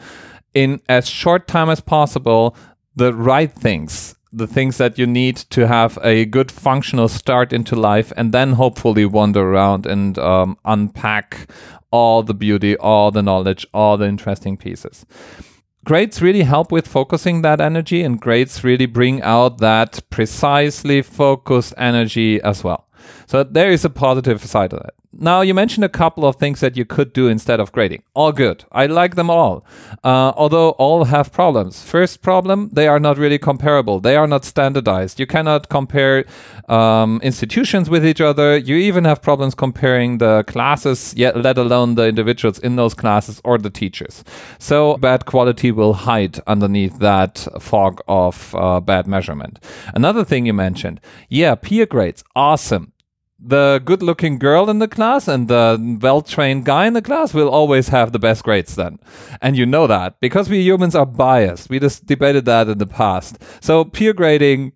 in 0.54 0.80
as 0.88 1.08
short 1.08 1.49
time 1.49 1.68
as 1.68 1.80
possible 1.80 2.56
the 2.94 3.12
right 3.12 3.52
things 3.52 4.14
the 4.32 4.46
things 4.46 4.76
that 4.76 4.99
you 4.99 5.06
need 5.06 5.37
to 5.37 5.66
have 5.66 5.99
a 6.02 6.26
good 6.26 6.50
functional 6.50 7.08
start 7.08 7.52
into 7.52 7.75
life 7.75 8.12
and 8.16 8.32
then 8.32 8.52
hopefully 8.52 9.06
wander 9.06 9.40
around 9.40 9.87
and 9.87 10.18
um, 10.18 10.58
unpack 10.64 11.49
all 11.90 12.23
the 12.23 12.35
beauty 12.35 12.76
all 12.78 13.11
the 13.11 13.23
knowledge 13.23 13.66
all 13.73 13.96
the 13.96 14.06
interesting 14.06 14.56
pieces 14.56 15.06
grades 15.86 16.20
really 16.20 16.42
help 16.42 16.72
with 16.72 16.86
focusing 16.86 17.42
that 17.42 17.60
energy 17.60 18.02
and 18.02 18.20
grades 18.20 18.64
really 18.64 18.86
bring 18.86 19.22
out 19.22 19.58
that 19.58 20.00
precisely 20.10 21.00
focused 21.00 21.72
energy 21.78 22.42
as 22.42 22.64
well. 22.64 22.88
So 23.26 23.44
there 23.44 23.70
is 23.70 23.84
a 23.84 23.90
positive 23.90 24.44
side 24.44 24.72
of 24.72 24.80
it 24.80 24.94
now, 25.18 25.40
you 25.40 25.54
mentioned 25.54 25.85
a 25.85 25.88
couple 25.88 26.26
of 26.26 26.37
things 26.37 26.61
that 26.61 26.76
you 26.76 26.85
could 26.85 27.12
do 27.12 27.28
instead 27.28 27.61
of 27.61 27.73
grading. 27.73 28.02
All 28.14 28.32
good. 28.32 28.64
I 28.73 28.87
like 28.87 29.14
them 29.14 29.30
all. 29.30 29.64
Uh, 30.04 30.32
although 30.37 30.70
all 30.70 31.04
have 31.04 31.32
problems. 31.32 31.82
First 31.82 32.23
problem, 32.23 32.68
they 32.73 32.87
are 32.87 33.00
not 33.00 33.16
really 33.16 33.38
comparable. 33.38 34.00
They 34.00 34.16
are 34.16 34.26
not 34.26 34.44
standardized. 34.44 35.18
You 35.18 35.26
cannot 35.26 35.68
compare 35.68 36.25
um, 36.68 37.20
institutions 37.23 37.88
with 37.88 38.04
each 38.04 38.20
other. 38.20 38.56
You 38.56 38.76
even 38.76 39.04
have 39.04 39.23
problems 39.23 39.54
comparing 39.54 40.18
the 40.18 40.44
classes, 40.46 41.14
yet 41.16 41.37
let 41.37 41.56
alone 41.56 41.94
the 41.94 42.06
individuals 42.06 42.58
in 42.58 42.76
those 42.76 42.94
classes 42.94 43.40
or 43.44 43.58
the 43.58 43.70
teachers. 43.70 44.23
So 44.58 44.96
bad 44.99 45.25
quality 45.26 45.70
will 45.73 45.94
hide 45.94 46.40
underneath 46.46 46.99
that 46.99 47.46
fog 47.61 48.00
of 48.06 48.54
uh, 48.54 48.80
bad 48.80 49.06
measurement. 49.06 49.64
Another 49.94 50.25
thing 50.25 50.46
you 50.46 50.52
mentioned, 50.52 51.00
yeah, 51.28 51.54
peer 51.54 51.87
grades, 51.87 52.23
awesome 52.35 52.92
the 53.38 53.82
good 53.84 54.02
looking 54.02 54.38
girl 54.38 54.70
in 54.70 54.78
the 54.78 54.88
class 54.88 55.28
and 55.28 55.48
the 55.48 55.98
well 56.00 56.22
trained 56.22 56.64
guy 56.64 56.86
in 56.86 56.94
the 56.94 57.02
class 57.02 57.34
will 57.34 57.48
always 57.48 57.88
have 57.88 58.12
the 58.12 58.18
best 58.18 58.42
grades 58.44 58.74
then. 58.76 58.98
And 59.42 59.56
you 59.56 59.66
know 59.66 59.86
that 59.86 60.20
because 60.20 60.48
we 60.48 60.60
humans 60.60 60.94
are 60.94 61.06
biased. 61.06 61.68
We 61.68 61.78
just 61.78 62.06
debated 62.06 62.44
that 62.46 62.68
in 62.68 62.78
the 62.78 62.86
past. 62.86 63.38
So 63.60 63.84
peer 63.84 64.12
grading, 64.12 64.72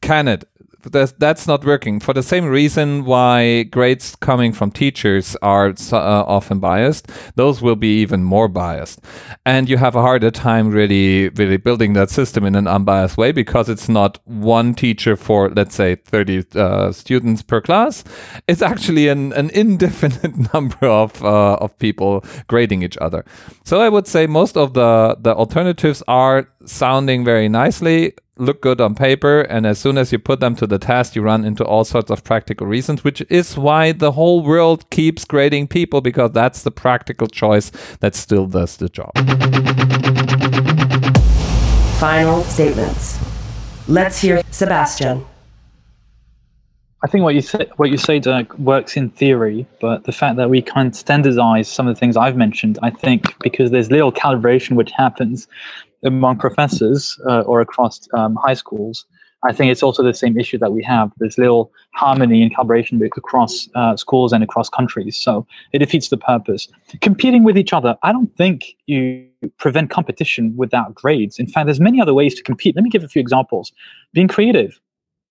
can 0.00 0.28
it? 0.28 0.48
That's, 0.82 1.12
that's 1.12 1.46
not 1.46 1.64
working 1.64 2.00
for 2.00 2.12
the 2.12 2.22
same 2.22 2.46
reason 2.46 3.04
why 3.04 3.64
grades 3.64 4.16
coming 4.16 4.52
from 4.52 4.70
teachers 4.70 5.36
are 5.42 5.74
uh, 5.92 5.96
often 5.96 6.60
biased. 6.60 7.08
Those 7.34 7.62
will 7.62 7.76
be 7.76 8.00
even 8.00 8.22
more 8.22 8.48
biased, 8.48 9.00
and 9.44 9.68
you 9.68 9.76
have 9.78 9.94
a 9.96 10.02
harder 10.02 10.30
time 10.30 10.70
really, 10.70 11.28
really 11.30 11.56
building 11.56 11.94
that 11.94 12.10
system 12.10 12.44
in 12.44 12.54
an 12.54 12.66
unbiased 12.66 13.16
way 13.16 13.32
because 13.32 13.68
it's 13.68 13.88
not 13.88 14.18
one 14.24 14.74
teacher 14.74 15.16
for 15.16 15.50
let's 15.50 15.74
say 15.74 15.96
thirty 15.96 16.44
uh, 16.54 16.92
students 16.92 17.42
per 17.42 17.60
class. 17.60 18.04
It's 18.46 18.62
actually 18.62 19.08
an, 19.08 19.32
an 19.32 19.50
indefinite 19.50 20.52
number 20.54 20.86
of 20.86 21.22
uh, 21.24 21.54
of 21.54 21.76
people 21.78 22.24
grading 22.48 22.82
each 22.82 22.98
other. 22.98 23.24
So 23.64 23.80
I 23.80 23.88
would 23.88 24.06
say 24.06 24.26
most 24.26 24.56
of 24.56 24.74
the 24.74 25.16
the 25.20 25.34
alternatives 25.34 26.02
are 26.08 26.48
sounding 26.64 27.24
very 27.24 27.48
nicely 27.48 28.14
look 28.38 28.60
good 28.60 28.80
on 28.80 28.94
paper 28.94 29.40
and 29.42 29.66
as 29.66 29.78
soon 29.78 29.96
as 29.96 30.12
you 30.12 30.18
put 30.18 30.40
them 30.40 30.54
to 30.54 30.66
the 30.66 30.78
test 30.78 31.16
you 31.16 31.22
run 31.22 31.44
into 31.44 31.64
all 31.64 31.84
sorts 31.84 32.10
of 32.10 32.22
practical 32.22 32.66
reasons 32.66 33.02
which 33.02 33.22
is 33.30 33.56
why 33.56 33.92
the 33.92 34.12
whole 34.12 34.42
world 34.42 34.88
keeps 34.90 35.24
grading 35.24 35.66
people 35.66 36.02
because 36.02 36.30
that's 36.32 36.62
the 36.62 36.70
practical 36.70 37.26
choice 37.26 37.70
that 38.00 38.14
still 38.14 38.46
does 38.46 38.76
the 38.76 38.88
job. 38.90 39.12
Final 41.98 42.42
statements. 42.42 43.18
Let's 43.88 44.20
hear 44.20 44.42
sebastian. 44.50 45.24
I 47.02 47.08
think 47.08 47.22
what 47.22 47.34
you 47.34 47.40
say, 47.40 47.66
what 47.76 47.90
you 47.90 47.98
say, 47.98 48.18
Dirk, 48.18 48.58
works 48.58 48.96
in 48.96 49.10
theory, 49.10 49.66
but 49.80 50.04
the 50.04 50.12
fact 50.12 50.36
that 50.36 50.50
we 50.50 50.60
can't 50.60 50.94
standardize 50.96 51.68
some 51.68 51.86
of 51.86 51.94
the 51.94 51.98
things 52.00 52.16
I've 52.16 52.36
mentioned, 52.36 52.78
I 52.82 52.90
think, 52.90 53.38
because 53.40 53.70
there's 53.70 53.90
little 53.90 54.10
calibration 54.10 54.76
which 54.76 54.90
happens 54.90 55.46
among 56.04 56.38
professors 56.38 57.18
uh, 57.28 57.40
or 57.42 57.60
across 57.60 58.00
um, 58.14 58.36
high 58.36 58.54
schools. 58.54 59.06
I 59.44 59.52
think 59.52 59.70
it's 59.70 59.82
also 59.82 60.02
the 60.02 60.14
same 60.14 60.38
issue 60.38 60.58
that 60.58 60.72
we 60.72 60.82
have. 60.82 61.12
There's 61.18 61.38
little 61.38 61.70
harmony 61.94 62.42
and 62.42 62.52
collaboration 62.52 63.00
across 63.02 63.68
uh, 63.74 63.96
schools 63.96 64.32
and 64.32 64.42
across 64.42 64.68
countries. 64.68 65.16
So 65.16 65.46
it 65.72 65.78
defeats 65.78 66.08
the 66.08 66.16
purpose. 66.16 66.68
Competing 67.00 67.44
with 67.44 67.56
each 67.56 67.72
other, 67.72 67.96
I 68.02 68.12
don't 68.12 68.34
think 68.36 68.74
you 68.86 69.28
prevent 69.58 69.90
competition 69.90 70.56
without 70.56 70.94
grades. 70.94 71.38
In 71.38 71.46
fact, 71.46 71.66
there's 71.66 71.80
many 71.80 72.00
other 72.00 72.14
ways 72.14 72.34
to 72.36 72.42
compete. 72.42 72.74
Let 72.74 72.82
me 72.82 72.90
give 72.90 73.04
a 73.04 73.08
few 73.08 73.20
examples. 73.20 73.72
Being 74.12 74.28
creative, 74.28 74.80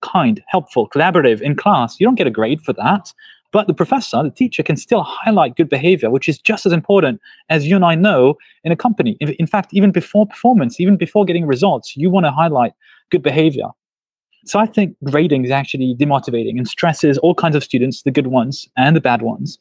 kind, 0.02 0.42
helpful, 0.48 0.88
collaborative 0.90 1.42
in 1.42 1.56
class. 1.56 2.00
You 2.00 2.08
don't 2.08 2.16
get 2.16 2.28
a 2.28 2.32
grade 2.32 2.62
for 2.62 2.74
that. 2.74 3.12
But 3.56 3.68
the 3.68 3.74
professor, 3.74 4.22
the 4.22 4.32
teacher, 4.32 4.64
can 4.64 4.76
still 4.76 5.04
highlight 5.04 5.56
good 5.56 5.70
behavior, 5.70 6.10
which 6.10 6.28
is 6.28 6.38
just 6.38 6.66
as 6.66 6.74
important 6.74 7.22
as 7.48 7.66
you 7.66 7.78
and 7.78 7.86
I 7.86 7.96
know 7.96 8.36
in 8.66 8.74
a 8.74 8.76
company. 8.76 9.16
In 9.22 9.48
fact, 9.48 9.74
even 9.74 9.92
before 9.92 10.28
performance, 10.28 10.78
even 10.82 10.98
before 10.98 11.24
getting 11.24 11.48
results, 11.48 11.96
you 11.96 12.10
want 12.10 12.26
to 12.26 12.34
highlight 12.34 12.74
good 13.12 13.24
behavior. 13.24 13.68
So 14.44 14.60
I 14.60 14.66
think 14.66 14.98
grading 15.06 15.46
is 15.46 15.52
actually 15.52 15.96
demotivating 15.98 16.58
and 16.58 16.68
stresses 16.68 17.18
all 17.20 17.34
kinds 17.34 17.56
of 17.56 17.64
students, 17.64 18.04
the 18.04 18.12
good 18.12 18.28
ones 18.28 18.68
and 18.76 18.94
the 18.94 19.00
bad 19.00 19.22
ones. 19.22 19.58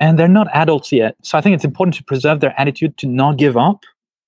And 0.00 0.18
they're 0.18 0.26
not 0.26 0.48
adults 0.52 0.90
yet. 0.90 1.14
So 1.22 1.38
I 1.38 1.40
think 1.40 1.54
it's 1.54 1.64
important 1.64 1.94
to 1.98 2.02
preserve 2.02 2.40
their 2.40 2.60
attitude 2.60 2.98
to 2.98 3.06
not 3.06 3.36
give 3.36 3.56
up 3.56 3.84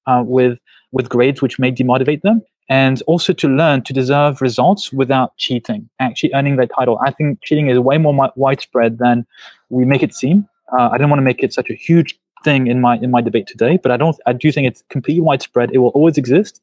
uh, 0.07 0.23
with, 0.25 0.61
with 0.93 1.09
grades 1.09 1.43
which 1.43 1.59
may 1.59 1.73
demotivate 1.73 2.23
them 2.23 2.41
and 2.69 3.03
also 3.07 3.33
to 3.33 3.49
learn 3.49 3.83
to 3.83 3.93
deserve 3.93 4.43
results 4.43 4.93
without 4.93 5.37
cheating, 5.37 5.89
actually 6.01 6.33
earning 6.35 6.57
that 6.57 6.71
title. 6.77 6.99
I 7.05 7.11
think 7.11 7.41
cheating 7.43 7.69
is 7.69 7.79
way 7.79 7.99
more 7.99 8.33
widespread 8.37 8.99
than 8.99 9.27
we 9.71 9.85
make 9.85 10.03
it 10.03 10.15
seem. 10.15 10.49
Uh, 10.73 10.91
I 10.93 10.99
don't 10.99 11.09
want 11.09 11.19
to 11.19 11.25
make 11.25 11.43
it 11.43 11.53
such 11.53 11.71
a 11.71 11.75
huge 11.75 12.19
thing 12.45 12.67
in 12.67 12.81
my 12.81 12.97
in 12.99 13.11
my 13.11 13.21
debate 13.21 13.47
today, 13.47 13.79
but 13.83 13.91
I 13.91 13.97
don't. 13.97 14.17
I 14.27 14.33
do 14.33 14.53
think 14.53 14.67
it's 14.67 14.83
completely 14.91 15.23
widespread. 15.23 15.71
It 15.73 15.79
will 15.79 15.89
always 15.89 16.19
exist, 16.19 16.61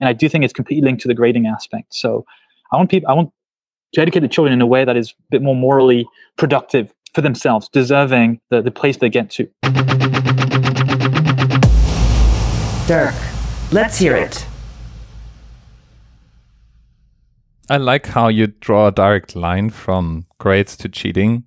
and 0.00 0.08
I 0.08 0.12
do 0.12 0.28
think 0.28 0.44
it's 0.44 0.52
completely 0.52 0.84
linked 0.84 1.02
to 1.02 1.08
the 1.08 1.14
grading 1.14 1.46
aspect. 1.46 1.94
So 1.94 2.24
I 2.72 2.76
want 2.76 2.90
people. 2.90 3.08
I 3.08 3.14
want 3.14 3.32
to 3.94 4.00
educate 4.00 4.20
the 4.20 4.28
children 4.28 4.52
in 4.52 4.60
a 4.60 4.66
way 4.66 4.84
that 4.84 4.96
is 4.96 5.10
a 5.10 5.14
bit 5.30 5.42
more 5.42 5.56
morally 5.56 6.08
productive 6.36 6.94
for 7.12 7.22
themselves, 7.22 7.68
deserving 7.68 8.40
the, 8.50 8.62
the 8.62 8.70
place 8.70 8.98
they 8.98 9.08
get 9.08 9.30
to. 9.30 9.48
Dirk, 12.86 13.14
let's 13.72 13.98
hear 13.98 14.14
it. 14.16 14.46
I 17.70 17.76
like 17.76 18.06
how 18.06 18.26
you 18.26 18.48
draw 18.48 18.88
a 18.88 18.92
direct 18.92 19.36
line 19.36 19.70
from 19.70 20.26
grades 20.38 20.76
to 20.78 20.88
cheating. 20.88 21.44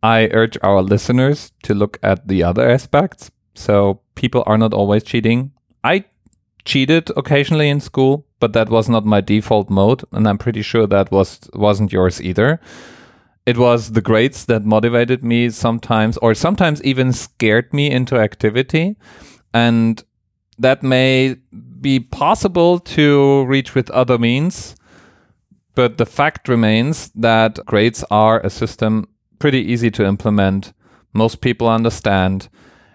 I 0.00 0.28
urge 0.30 0.56
our 0.62 0.82
listeners 0.82 1.50
to 1.64 1.74
look 1.74 1.98
at 2.00 2.28
the 2.28 2.44
other 2.44 2.70
aspects. 2.70 3.32
So 3.56 4.02
people 4.14 4.44
are 4.46 4.56
not 4.56 4.72
always 4.72 5.02
cheating. 5.02 5.50
I 5.82 6.04
cheated 6.64 7.10
occasionally 7.16 7.68
in 7.68 7.80
school, 7.80 8.24
but 8.38 8.52
that 8.52 8.70
was 8.70 8.88
not 8.88 9.04
my 9.04 9.20
default 9.20 9.68
mode, 9.68 10.04
and 10.12 10.28
I'm 10.28 10.38
pretty 10.38 10.62
sure 10.62 10.86
that 10.86 11.10
was 11.10 11.40
wasn't 11.54 11.92
yours 11.92 12.22
either. 12.22 12.60
It 13.44 13.58
was 13.58 13.92
the 13.92 14.00
grades 14.00 14.44
that 14.44 14.64
motivated 14.64 15.24
me 15.24 15.50
sometimes, 15.50 16.16
or 16.18 16.34
sometimes 16.34 16.80
even 16.84 17.12
scared 17.12 17.74
me 17.74 17.90
into 17.90 18.14
activity, 18.16 18.94
and 19.52 20.04
that 20.56 20.84
may 20.84 21.34
be 21.80 21.98
possible 21.98 22.78
to 22.78 23.44
reach 23.46 23.74
with 23.74 23.90
other 23.90 24.18
means 24.18 24.76
but 25.74 25.98
the 25.98 26.06
fact 26.06 26.48
remains 26.48 27.10
that 27.14 27.58
grades 27.64 28.04
are 28.10 28.40
a 28.40 28.50
system 28.50 29.08
pretty 29.38 29.60
easy 29.60 29.90
to 29.90 30.04
implement. 30.04 30.72
Most 31.12 31.40
people 31.40 31.68
understand. 31.68 32.48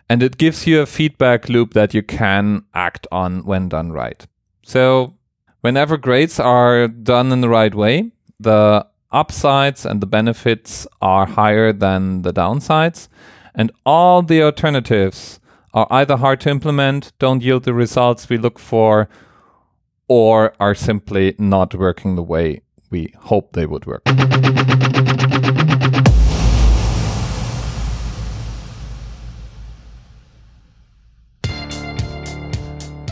And 0.10 0.24
it 0.24 0.38
gives 0.38 0.65
you 0.65 0.81
a 0.81 0.86
feedback 0.86 1.50
loop 1.50 1.74
that 1.74 1.93
you 1.93 2.01
can 2.01 2.63
act 2.74 3.07
on 3.12 3.43
when 3.46 3.67
done 3.67 3.91
right. 3.91 4.25
So, 4.63 5.15
whenever 5.62 5.98
grades 5.98 6.39
are 6.39 6.88
done 6.88 7.31
in 7.31 7.41
the 7.41 7.50
right 7.50 7.75
way, 7.75 8.12
the 8.39 8.88
upsides 9.12 9.86
and 9.86 10.00
the 10.00 10.07
benefits 10.07 10.88
are 11.01 11.25
higher 11.25 11.74
than 11.74 12.22
the 12.22 12.31
downsides. 12.31 13.10
And 13.53 13.72
all 13.86 14.22
the 14.22 14.43
alternatives 14.43 15.39
are 15.74 15.88
either 15.89 16.17
hard 16.17 16.39
to 16.41 16.50
implement, 16.50 17.12
don't 17.19 17.43
yield 17.43 17.63
the 17.63 17.74
results 17.74 18.29
we 18.29 18.38
look 18.38 18.60
for, 18.60 19.10
or 20.07 20.53
are 20.60 20.75
simply 20.75 21.36
not 21.38 21.75
working 21.75 22.15
the 22.15 22.24
way 22.24 22.62
we 22.89 23.13
hope 23.17 23.53
they 23.53 23.65
would 23.65 23.86
work. 23.86 24.03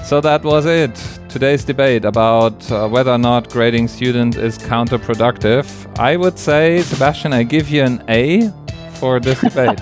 So 0.06 0.22
that 0.22 0.44
was 0.44 0.68
it. 0.68 0.94
Today's 1.30 1.64
debate 1.66 2.06
about 2.06 2.72
uh, 2.72 2.88
whether 2.88 3.12
or 3.12 3.18
not 3.18 3.50
grading 3.50 3.88
students 3.88 4.38
is 4.38 4.58
counterproductive. 4.58 5.66
I 6.00 6.16
would 6.16 6.38
say, 6.38 6.84
Sebastian, 6.84 7.34
I 7.34 7.42
give 7.42 7.70
you 7.70 7.82
an 7.84 8.04
A 8.08 8.54
for 8.94 9.20
this 9.20 9.42
debate. 9.42 9.82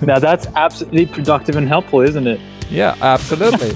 now 0.00 0.20
that's 0.20 0.46
absolutely 0.54 1.06
productive 1.06 1.56
and 1.56 1.66
helpful, 1.66 2.00
isn't 2.00 2.28
it? 2.28 2.40
Yeah, 2.70 2.94
absolutely. 3.02 3.72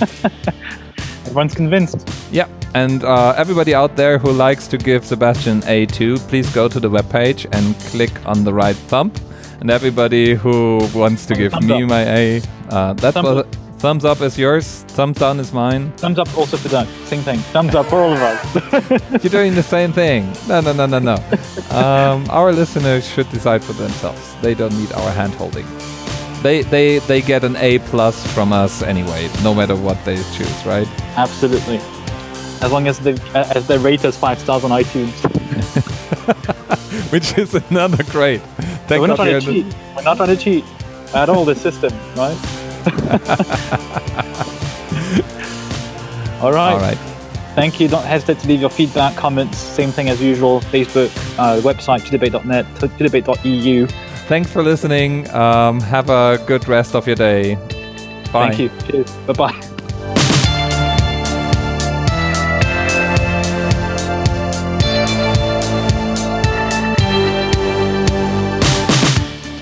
Everyone's 1.26 1.54
convinced. 1.54 2.08
Yeah, 2.32 2.48
and 2.74 3.04
uh, 3.04 3.34
everybody 3.36 3.74
out 3.74 3.96
there 3.96 4.18
who 4.18 4.32
likes 4.32 4.66
to 4.68 4.78
give 4.78 5.04
Sebastian 5.04 5.60
A2, 5.62 6.18
please 6.28 6.48
go 6.54 6.68
to 6.68 6.80
the 6.80 6.88
webpage 6.88 7.46
and 7.52 7.78
click 7.90 8.12
on 8.26 8.44
the 8.44 8.52
right 8.52 8.76
thumb. 8.76 9.12
And 9.60 9.70
everybody 9.70 10.34
who 10.34 10.88
wants 10.94 11.24
to 11.26 11.34
give 11.34 11.52
thumbs 11.52 11.66
me 11.66 11.82
up. 11.84 11.88
my 11.88 12.02
A, 12.02 12.42
uh, 12.70 12.92
that's 12.94 13.14
Thumbs 13.14 13.28
up. 13.28 13.46
Thumbs 13.78 14.04
up 14.04 14.20
is 14.20 14.38
yours. 14.38 14.84
Thumbs 14.88 15.18
down 15.18 15.40
is 15.40 15.52
mine. 15.52 15.90
Thumbs 15.96 16.18
up 16.18 16.36
also 16.38 16.56
for 16.56 16.68
Doug. 16.68 16.86
Same 17.06 17.20
thing. 17.22 17.38
Thumbs 17.52 17.74
up 17.74 17.86
for 17.86 17.96
all 18.00 18.12
of 18.12 18.20
us. 18.22 19.00
You're 19.24 19.30
doing 19.30 19.54
the 19.56 19.62
same 19.62 19.92
thing. 19.92 20.32
No, 20.48 20.60
no, 20.60 20.72
no, 20.72 20.86
no, 20.86 20.98
no. 21.00 21.14
Um, 21.70 22.24
our 22.30 22.52
listeners 22.52 23.08
should 23.08 23.28
decide 23.30 23.62
for 23.64 23.72
themselves. 23.72 24.34
They 24.40 24.54
don't 24.54 24.72
need 24.78 24.92
our 24.92 25.10
hand 25.10 25.34
holding. 25.34 25.66
They, 26.42 26.62
they, 26.62 26.98
they 27.00 27.22
get 27.22 27.42
an 27.44 27.56
A 27.56 27.78
plus 27.80 28.24
from 28.34 28.52
us 28.52 28.82
anyway, 28.82 29.28
no 29.42 29.52
matter 29.54 29.74
what 29.76 30.04
they 30.04 30.16
choose, 30.34 30.66
right? 30.66 30.86
Absolutely. 31.16 31.78
As 32.62 32.70
long 32.70 32.86
as 32.86 32.98
they 33.00 33.14
as 33.34 33.66
they 33.66 33.78
rate 33.78 34.04
us 34.04 34.16
five 34.16 34.38
stars 34.38 34.64
on 34.64 34.70
iTunes. 34.70 35.12
Which 37.12 37.36
is 37.36 37.54
another 37.54 38.04
great. 38.04 38.40
Thank 38.88 39.00
We're 39.00 39.08
not 39.08 39.16
trying 39.16 39.40
to 39.40 39.40
cheat. 39.40 39.66
We're 39.96 40.02
not 40.02 40.16
trying 40.16 40.28
to 40.28 40.36
cheat 40.36 40.64
at 41.14 41.28
all. 41.28 41.44
The 41.44 41.54
system, 41.54 41.92
right? 42.16 42.36
all 46.40 46.52
right. 46.52 46.72
All 46.72 46.80
right. 46.80 46.98
Thank 47.54 47.80
you. 47.80 47.88
Don't 47.88 48.04
hesitate 48.04 48.38
to 48.40 48.48
leave 48.48 48.60
your 48.60 48.70
feedback, 48.70 49.14
comments. 49.16 49.58
Same 49.58 49.90
thing 49.90 50.08
as 50.08 50.22
usual. 50.22 50.60
Facebook, 50.60 51.10
uh, 51.38 51.60
website, 51.60 52.00
2debate.net, 52.00 52.64
2debate.eu. 52.76 53.86
Thanks 54.26 54.50
for 54.50 54.62
listening. 54.62 55.28
Um, 55.30 55.80
have 55.80 56.08
a 56.08 56.42
good 56.46 56.66
rest 56.66 56.94
of 56.94 57.06
your 57.06 57.16
day. 57.16 57.56
Bye. 58.32 58.48
Thank 58.48 58.58
you. 58.58 58.70
Cheers. 58.86 59.10
Bye 59.26 59.32
bye. 59.34 59.68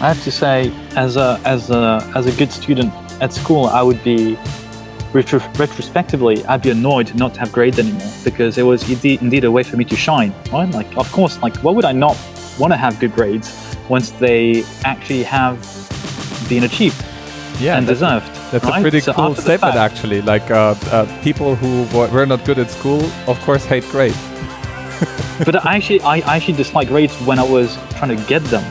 I 0.01 0.09
have 0.09 0.23
to 0.25 0.31
say, 0.31 0.73
as 0.97 1.17
a 1.17 1.39
as 1.45 1.71
a 1.71 2.11
as 2.15 2.27
a 2.27 2.33
good 2.33 2.51
student 2.51 2.93
at 3.21 3.33
school, 3.33 3.67
I 3.67 3.83
would 3.83 4.03
be 4.03 4.39
retro- 5.13 5.41
retrospectively, 5.59 6.45
I'd 6.47 6.63
be 6.63 6.71
annoyed 6.71 7.15
not 7.15 7.35
to 7.35 7.41
have 7.41 7.53
grades 7.53 7.79
anymore 7.79 8.11
because 8.25 8.57
it 8.59 8.63
was 8.63 8.89
indeed, 8.89 9.21
indeed 9.23 9.45
a 9.45 9.51
way 9.51 9.63
for 9.63 9.77
me 9.77 9.85
to 9.85 9.97
shine. 9.97 10.33
Right? 10.53 10.71
Like, 10.71 10.97
of 10.97 11.11
course, 11.13 11.39
like, 11.43 11.57
why 11.59 11.73
would 11.73 11.85
I 11.85 11.93
not 11.93 12.17
want 12.59 12.73
to 12.73 12.77
have 12.77 12.99
good 12.99 13.15
grades 13.15 13.77
once 13.89 14.11
they 14.13 14.65
actually 14.85 15.23
have 15.25 15.57
been 16.49 16.65
achieved 16.65 17.03
Yeah, 17.61 17.77
and 17.77 17.87
that's, 17.87 18.01
deserved? 18.01 18.27
that's 18.53 18.65
right? 18.65 18.79
a 18.79 18.83
pretty 18.83 19.01
So 19.01 19.13
cool 19.13 19.35
statement, 19.35 19.77
actually. 19.77 20.23
Like 20.23 20.51
uh, 20.51 20.75
uh, 20.91 21.23
people 21.23 21.57
who 21.57 21.85
were 21.97 22.27
not 22.27 22.45
good 22.45 22.59
at 22.59 22.71
school, 22.71 23.03
of 23.27 23.39
course, 23.41 23.65
hate 23.67 23.85
grades. 23.91 24.17
but 25.45 25.65
I 25.67 25.77
actually, 25.77 26.01
I 26.03 26.19
actually 26.21 26.55
dislike 26.55 26.89
grades 26.89 27.15
when 27.27 27.39
I 27.39 27.43
was 27.43 27.77
trying 27.97 28.17
to 28.17 28.25
get 28.27 28.43
them. 28.45 28.65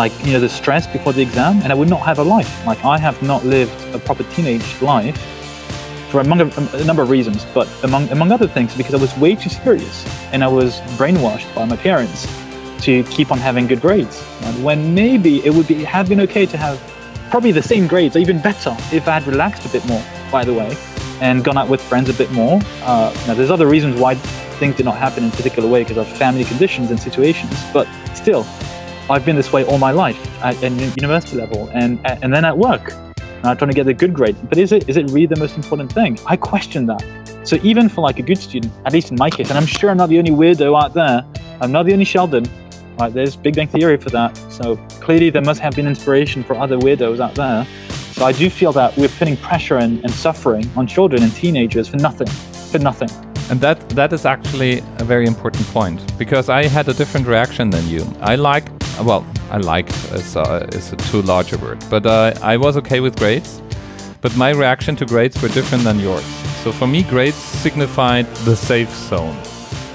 Like, 0.00 0.18
you 0.24 0.32
know, 0.32 0.40
the 0.40 0.48
stress 0.48 0.86
before 0.86 1.12
the 1.12 1.20
exam, 1.20 1.60
and 1.62 1.70
I 1.70 1.74
would 1.74 1.90
not 1.90 2.00
have 2.06 2.20
a 2.20 2.22
life. 2.22 2.64
Like, 2.64 2.82
I 2.86 2.96
have 2.96 3.22
not 3.22 3.44
lived 3.44 3.94
a 3.94 3.98
proper 3.98 4.24
teenage 4.32 4.80
life 4.80 5.14
for 6.10 6.20
among 6.20 6.40
a, 6.40 6.46
a 6.72 6.84
number 6.84 7.02
of 7.02 7.10
reasons, 7.10 7.44
but 7.52 7.68
among 7.84 8.08
among 8.08 8.32
other 8.32 8.48
things, 8.48 8.74
because 8.74 8.94
I 8.94 8.96
was 8.96 9.14
way 9.18 9.34
too 9.34 9.50
serious, 9.50 10.06
and 10.32 10.42
I 10.42 10.48
was 10.48 10.80
brainwashed 10.96 11.54
by 11.54 11.66
my 11.66 11.76
parents 11.76 12.26
to 12.86 13.04
keep 13.14 13.30
on 13.30 13.36
having 13.36 13.66
good 13.66 13.82
grades. 13.82 14.24
And 14.44 14.64
when 14.64 14.94
maybe 14.94 15.44
it 15.44 15.52
would 15.52 15.68
be 15.68 15.84
have 15.84 16.08
been 16.08 16.22
okay 16.22 16.46
to 16.46 16.56
have 16.56 16.80
probably 17.28 17.52
the 17.52 17.62
same 17.62 17.86
grades, 17.86 18.16
or 18.16 18.20
even 18.20 18.40
better, 18.40 18.74
if 18.92 19.06
I 19.06 19.18
had 19.18 19.26
relaxed 19.26 19.66
a 19.66 19.68
bit 19.68 19.84
more. 19.84 20.02
By 20.32 20.46
the 20.46 20.54
way, 20.54 20.74
and 21.20 21.44
gone 21.44 21.58
out 21.58 21.68
with 21.68 21.82
friends 21.82 22.08
a 22.08 22.14
bit 22.14 22.32
more. 22.32 22.58
Uh, 22.80 23.12
now, 23.26 23.34
there's 23.34 23.50
other 23.50 23.66
reasons 23.66 24.00
why 24.00 24.14
things 24.60 24.76
did 24.76 24.86
not 24.86 24.96
happen 24.96 25.24
in 25.24 25.28
a 25.28 25.36
particular 25.36 25.68
way 25.68 25.82
because 25.82 25.98
of 25.98 26.08
family 26.08 26.44
conditions 26.44 26.90
and 26.90 26.98
situations, 26.98 27.52
but 27.74 27.86
still, 28.14 28.46
I've 29.10 29.24
been 29.24 29.34
this 29.34 29.52
way 29.52 29.64
all 29.64 29.78
my 29.78 29.90
life 29.90 30.20
at, 30.40 30.62
at 30.62 30.72
university 30.96 31.36
level 31.36 31.68
and 31.72 31.98
and 32.06 32.32
then 32.32 32.44
at 32.44 32.56
work. 32.56 32.92
I'm 33.42 33.56
trying 33.56 33.70
to 33.70 33.74
get 33.74 33.88
a 33.88 33.94
good 33.94 34.14
grade. 34.14 34.36
But 34.48 34.58
is 34.58 34.70
it 34.70 34.88
is 34.88 34.96
it 34.96 35.10
really 35.10 35.26
the 35.26 35.40
most 35.44 35.56
important 35.56 35.92
thing? 35.92 36.18
I 36.26 36.36
question 36.36 36.86
that. 36.86 37.02
So 37.42 37.56
even 37.62 37.88
for 37.88 38.02
like 38.02 38.18
a 38.20 38.22
good 38.22 38.38
student, 38.38 38.72
at 38.84 38.92
least 38.92 39.10
in 39.10 39.16
my 39.16 39.28
case, 39.28 39.48
and 39.48 39.58
I'm 39.58 39.66
sure 39.66 39.90
I'm 39.90 39.96
not 39.96 40.10
the 40.10 40.18
only 40.18 40.30
weirdo 40.30 40.80
out 40.80 40.94
there. 40.94 41.24
I'm 41.60 41.72
not 41.72 41.86
the 41.86 41.92
only 41.92 42.04
Sheldon. 42.04 42.44
Right, 42.98 43.12
there's 43.12 43.34
Big 43.34 43.56
Bang 43.56 43.66
Theory 43.66 43.96
for 43.96 44.10
that. 44.10 44.36
So 44.50 44.76
clearly 45.00 45.30
there 45.30 45.42
must 45.42 45.60
have 45.60 45.74
been 45.74 45.86
inspiration 45.86 46.44
for 46.44 46.54
other 46.54 46.78
weirdos 46.78 47.18
out 47.18 47.34
there. 47.34 47.66
So 48.12 48.26
I 48.26 48.32
do 48.32 48.50
feel 48.50 48.72
that 48.74 48.96
we're 48.96 49.08
putting 49.08 49.36
pressure 49.38 49.78
and, 49.78 50.04
and 50.04 50.12
suffering 50.12 50.70
on 50.76 50.86
children 50.86 51.22
and 51.22 51.34
teenagers 51.34 51.88
for 51.88 51.96
nothing. 51.96 52.28
For 52.70 52.78
nothing. 52.78 53.10
And 53.50 53.60
that 53.62 53.88
that 53.90 54.12
is 54.12 54.26
actually 54.26 54.78
a 54.98 55.04
very 55.04 55.26
important 55.26 55.66
point 55.68 55.98
because 56.18 56.48
I 56.48 56.66
had 56.66 56.88
a 56.88 56.94
different 56.94 57.26
reaction 57.26 57.70
than 57.70 57.88
you. 57.88 58.06
I 58.20 58.36
liked, 58.36 58.79
well, 59.04 59.26
I 59.50 59.58
liked 59.58 59.94
is, 60.12 60.36
uh, 60.36 60.66
is 60.72 60.92
a 60.92 60.96
too 60.96 61.22
large 61.22 61.52
a 61.52 61.58
word, 61.58 61.82
but 61.90 62.06
uh, 62.06 62.34
I 62.42 62.56
was 62.56 62.76
okay 62.78 63.00
with 63.00 63.16
grades. 63.16 63.62
But 64.20 64.36
my 64.36 64.50
reaction 64.50 64.96
to 64.96 65.06
grades 65.06 65.40
were 65.40 65.48
different 65.48 65.84
than 65.84 65.98
yours. 65.98 66.24
So 66.62 66.72
for 66.72 66.86
me, 66.86 67.02
grades 67.02 67.36
signified 67.36 68.26
the 68.44 68.54
safe 68.54 68.90
zone. 68.90 69.36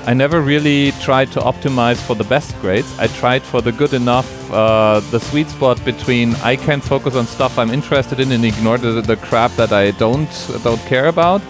I 0.07 0.13
never 0.13 0.41
really 0.41 0.91
tried 1.01 1.31
to 1.31 1.39
optimize 1.39 1.97
for 1.97 2.15
the 2.15 2.23
best 2.25 2.59
grades. 2.61 2.91
I 2.99 3.07
tried 3.07 3.41
for 3.41 3.61
the 3.61 3.71
good 3.71 3.93
enough, 3.93 4.51
uh, 4.51 4.99
the 5.11 5.19
sweet 5.19 5.49
spot 5.49 5.83
between 5.83 6.35
I 6.35 6.55
can 6.55 6.79
focus 6.79 7.15
on 7.15 7.25
stuff 7.25 7.57
I'm 7.57 7.71
interested 7.71 8.19
in 8.19 8.31
and 8.31 8.45
ignore 8.45 8.77
the, 8.77 9.01
the 9.01 9.15
crap 9.15 9.51
that 9.55 9.71
I 9.71 9.91
don't 9.91 10.29
don't 10.63 10.81
care 10.81 11.07
about 11.07 11.41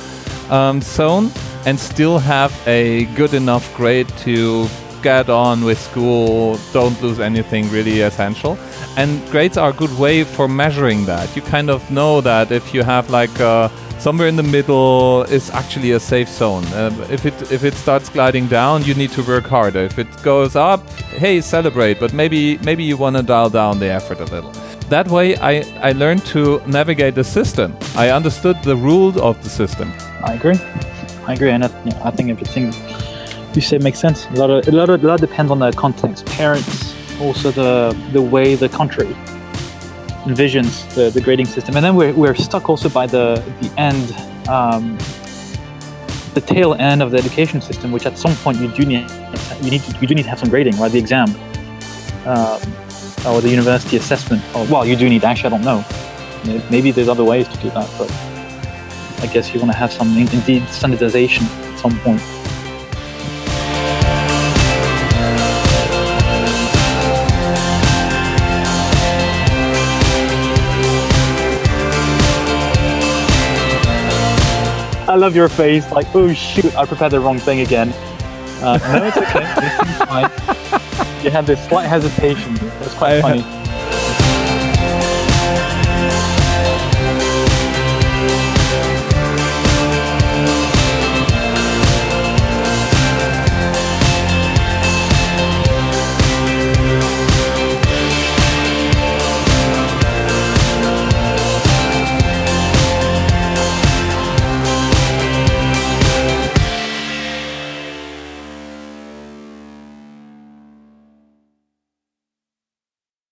um, 0.50 0.82
zone, 0.82 1.32
and 1.66 1.78
still 1.78 2.18
have 2.20 2.54
a 2.66 3.06
good 3.16 3.34
enough 3.34 3.74
grade 3.76 4.08
to 4.20 4.68
get 5.06 5.30
on 5.30 5.64
with 5.64 5.80
school. 5.90 6.58
Don't 6.74 6.98
lose 7.06 7.20
anything 7.20 7.64
really 7.78 7.98
essential. 8.10 8.58
And 8.98 9.10
grades 9.32 9.58
are 9.58 9.70
a 9.70 9.78
good 9.82 9.96
way 10.06 10.24
for 10.36 10.48
measuring 10.48 11.06
that. 11.06 11.28
You 11.36 11.44
kind 11.56 11.70
of 11.70 11.80
know 11.98 12.22
that 12.22 12.52
if 12.52 12.74
you 12.74 12.84
have 12.84 13.10
like. 13.10 13.36
Uh, 13.40 13.70
somewhere 14.06 14.28
in 14.28 14.36
the 14.36 14.50
middle 14.58 15.24
is 15.38 15.50
actually 15.62 15.92
a 15.92 16.00
safe 16.00 16.30
zone. 16.30 16.66
Uh, 16.66 16.92
if 17.18 17.26
it 17.26 17.36
if 17.58 17.64
it 17.64 17.74
starts 17.74 18.08
gliding 18.16 18.48
down, 18.48 18.84
you 18.88 18.94
need 19.02 19.12
to 19.18 19.24
work 19.34 19.46
harder. 19.46 19.84
If 19.92 19.98
it 19.98 20.12
goes 20.22 20.56
up, 20.56 20.82
hey, 21.24 21.42
celebrate. 21.42 21.96
But 22.04 22.12
maybe 22.22 22.42
maybe 22.70 22.84
you 22.90 22.98
want 23.04 23.16
to 23.18 23.24
dial 23.24 23.50
down 23.50 23.80
the 23.80 23.90
effort 24.00 24.20
a 24.20 24.28
little. 24.36 24.54
That 24.90 25.08
way, 25.08 25.28
I 25.52 25.54
I 25.90 25.92
learned 26.04 26.24
to 26.34 26.42
navigate 26.80 27.16
the 27.22 27.24
system. 27.38 27.70
I 28.04 28.06
understood 28.20 28.58
the 28.72 28.76
rules 28.88 29.18
of 29.18 29.36
the 29.44 29.50
system. 29.62 29.88
I 30.30 30.34
agree. 30.40 30.60
I 31.28 31.34
agree, 31.34 31.52
and 31.56 31.64
I, 31.64 31.70
yeah, 31.86 32.10
I 32.10 32.12
think 32.16 32.30
everything 32.30 32.66
you 33.56 33.62
say 33.62 33.78
makes 33.78 34.00
sense. 34.00 34.26
A 34.28 34.34
lot 34.34 34.50
of 34.50 34.68
a 34.68 34.72
lot 34.72 34.90
of 34.90 35.04
a 35.04 35.08
lot 35.08 35.20
depends 35.20 35.52
on 35.52 35.60
the 35.60 35.72
context, 35.72 36.26
parents, 36.26 36.96
also 37.22 37.52
the 37.52 37.96
the 38.12 38.22
way 38.22 38.56
the 38.56 38.70
country 38.70 39.16
envisions 40.26 40.92
the, 40.96 41.10
the 41.12 41.22
grading 41.22 41.46
system, 41.46 41.76
and 41.76 41.86
then 41.86 41.96
we're, 41.96 42.14
we're 42.14 42.34
stuck 42.34 42.68
also 42.70 42.90
by 42.90 43.06
the 43.06 43.42
the 43.62 43.72
end, 43.80 44.12
um, 44.50 44.98
the 46.34 46.42
tail 46.42 46.74
end 46.76 47.02
of 47.02 47.12
the 47.12 47.18
education 47.18 47.62
system, 47.62 47.92
which 47.92 48.06
at 48.06 48.18
some 48.18 48.36
point 48.38 48.60
you 48.60 48.68
do 48.70 48.86
need 48.86 49.10
you 49.62 49.72
need 49.72 49.82
to, 49.82 50.00
you 50.00 50.08
do 50.08 50.16
need 50.16 50.24
to 50.24 50.30
have 50.30 50.40
some 50.40 50.50
grading, 50.50 50.76
right? 50.78 50.92
The 50.92 51.00
exam, 51.00 51.30
um, 52.26 52.60
or 53.28 53.42
the 53.42 53.50
university 53.50 53.98
assessment. 53.98 54.44
Or, 54.56 54.66
well, 54.66 54.86
you 54.86 54.96
do 54.96 55.08
need 55.08 55.24
actually. 55.24 55.48
I 55.48 55.58
don't 55.58 55.64
know. 55.64 55.84
Maybe 56.70 56.92
there's 56.92 57.08
other 57.08 57.24
ways 57.24 57.48
to 57.48 57.58
do 57.58 57.70
that, 57.72 57.90
but 57.98 58.12
I 59.24 59.32
guess 59.34 59.54
you 59.54 59.60
want 59.60 59.72
to 59.72 59.78
have 59.78 59.92
some 59.92 60.16
indeed 60.18 60.68
standardization 60.70 61.46
at 61.46 61.80
some 61.80 61.98
point. 62.00 62.22
I 75.16 75.18
love 75.18 75.34
your 75.34 75.48
face, 75.48 75.90
like, 75.94 76.14
oh 76.14 76.34
shoot, 76.34 76.76
I 76.76 76.86
prepared 76.86 77.14
the 77.14 77.22
wrong 77.22 77.40
thing 77.40 77.62
again. 77.62 77.94
Uh, 78.62 78.78
no, 78.92 79.06
it's 79.06 79.16
okay. 79.16 79.40
You 81.24 81.32
had 81.32 81.46
this 81.46 81.66
slight 81.70 81.86
hesitation. 81.86 82.56
That's 82.56 82.94
quite 82.96 83.14
I, 83.20 83.22
funny. 83.22 83.65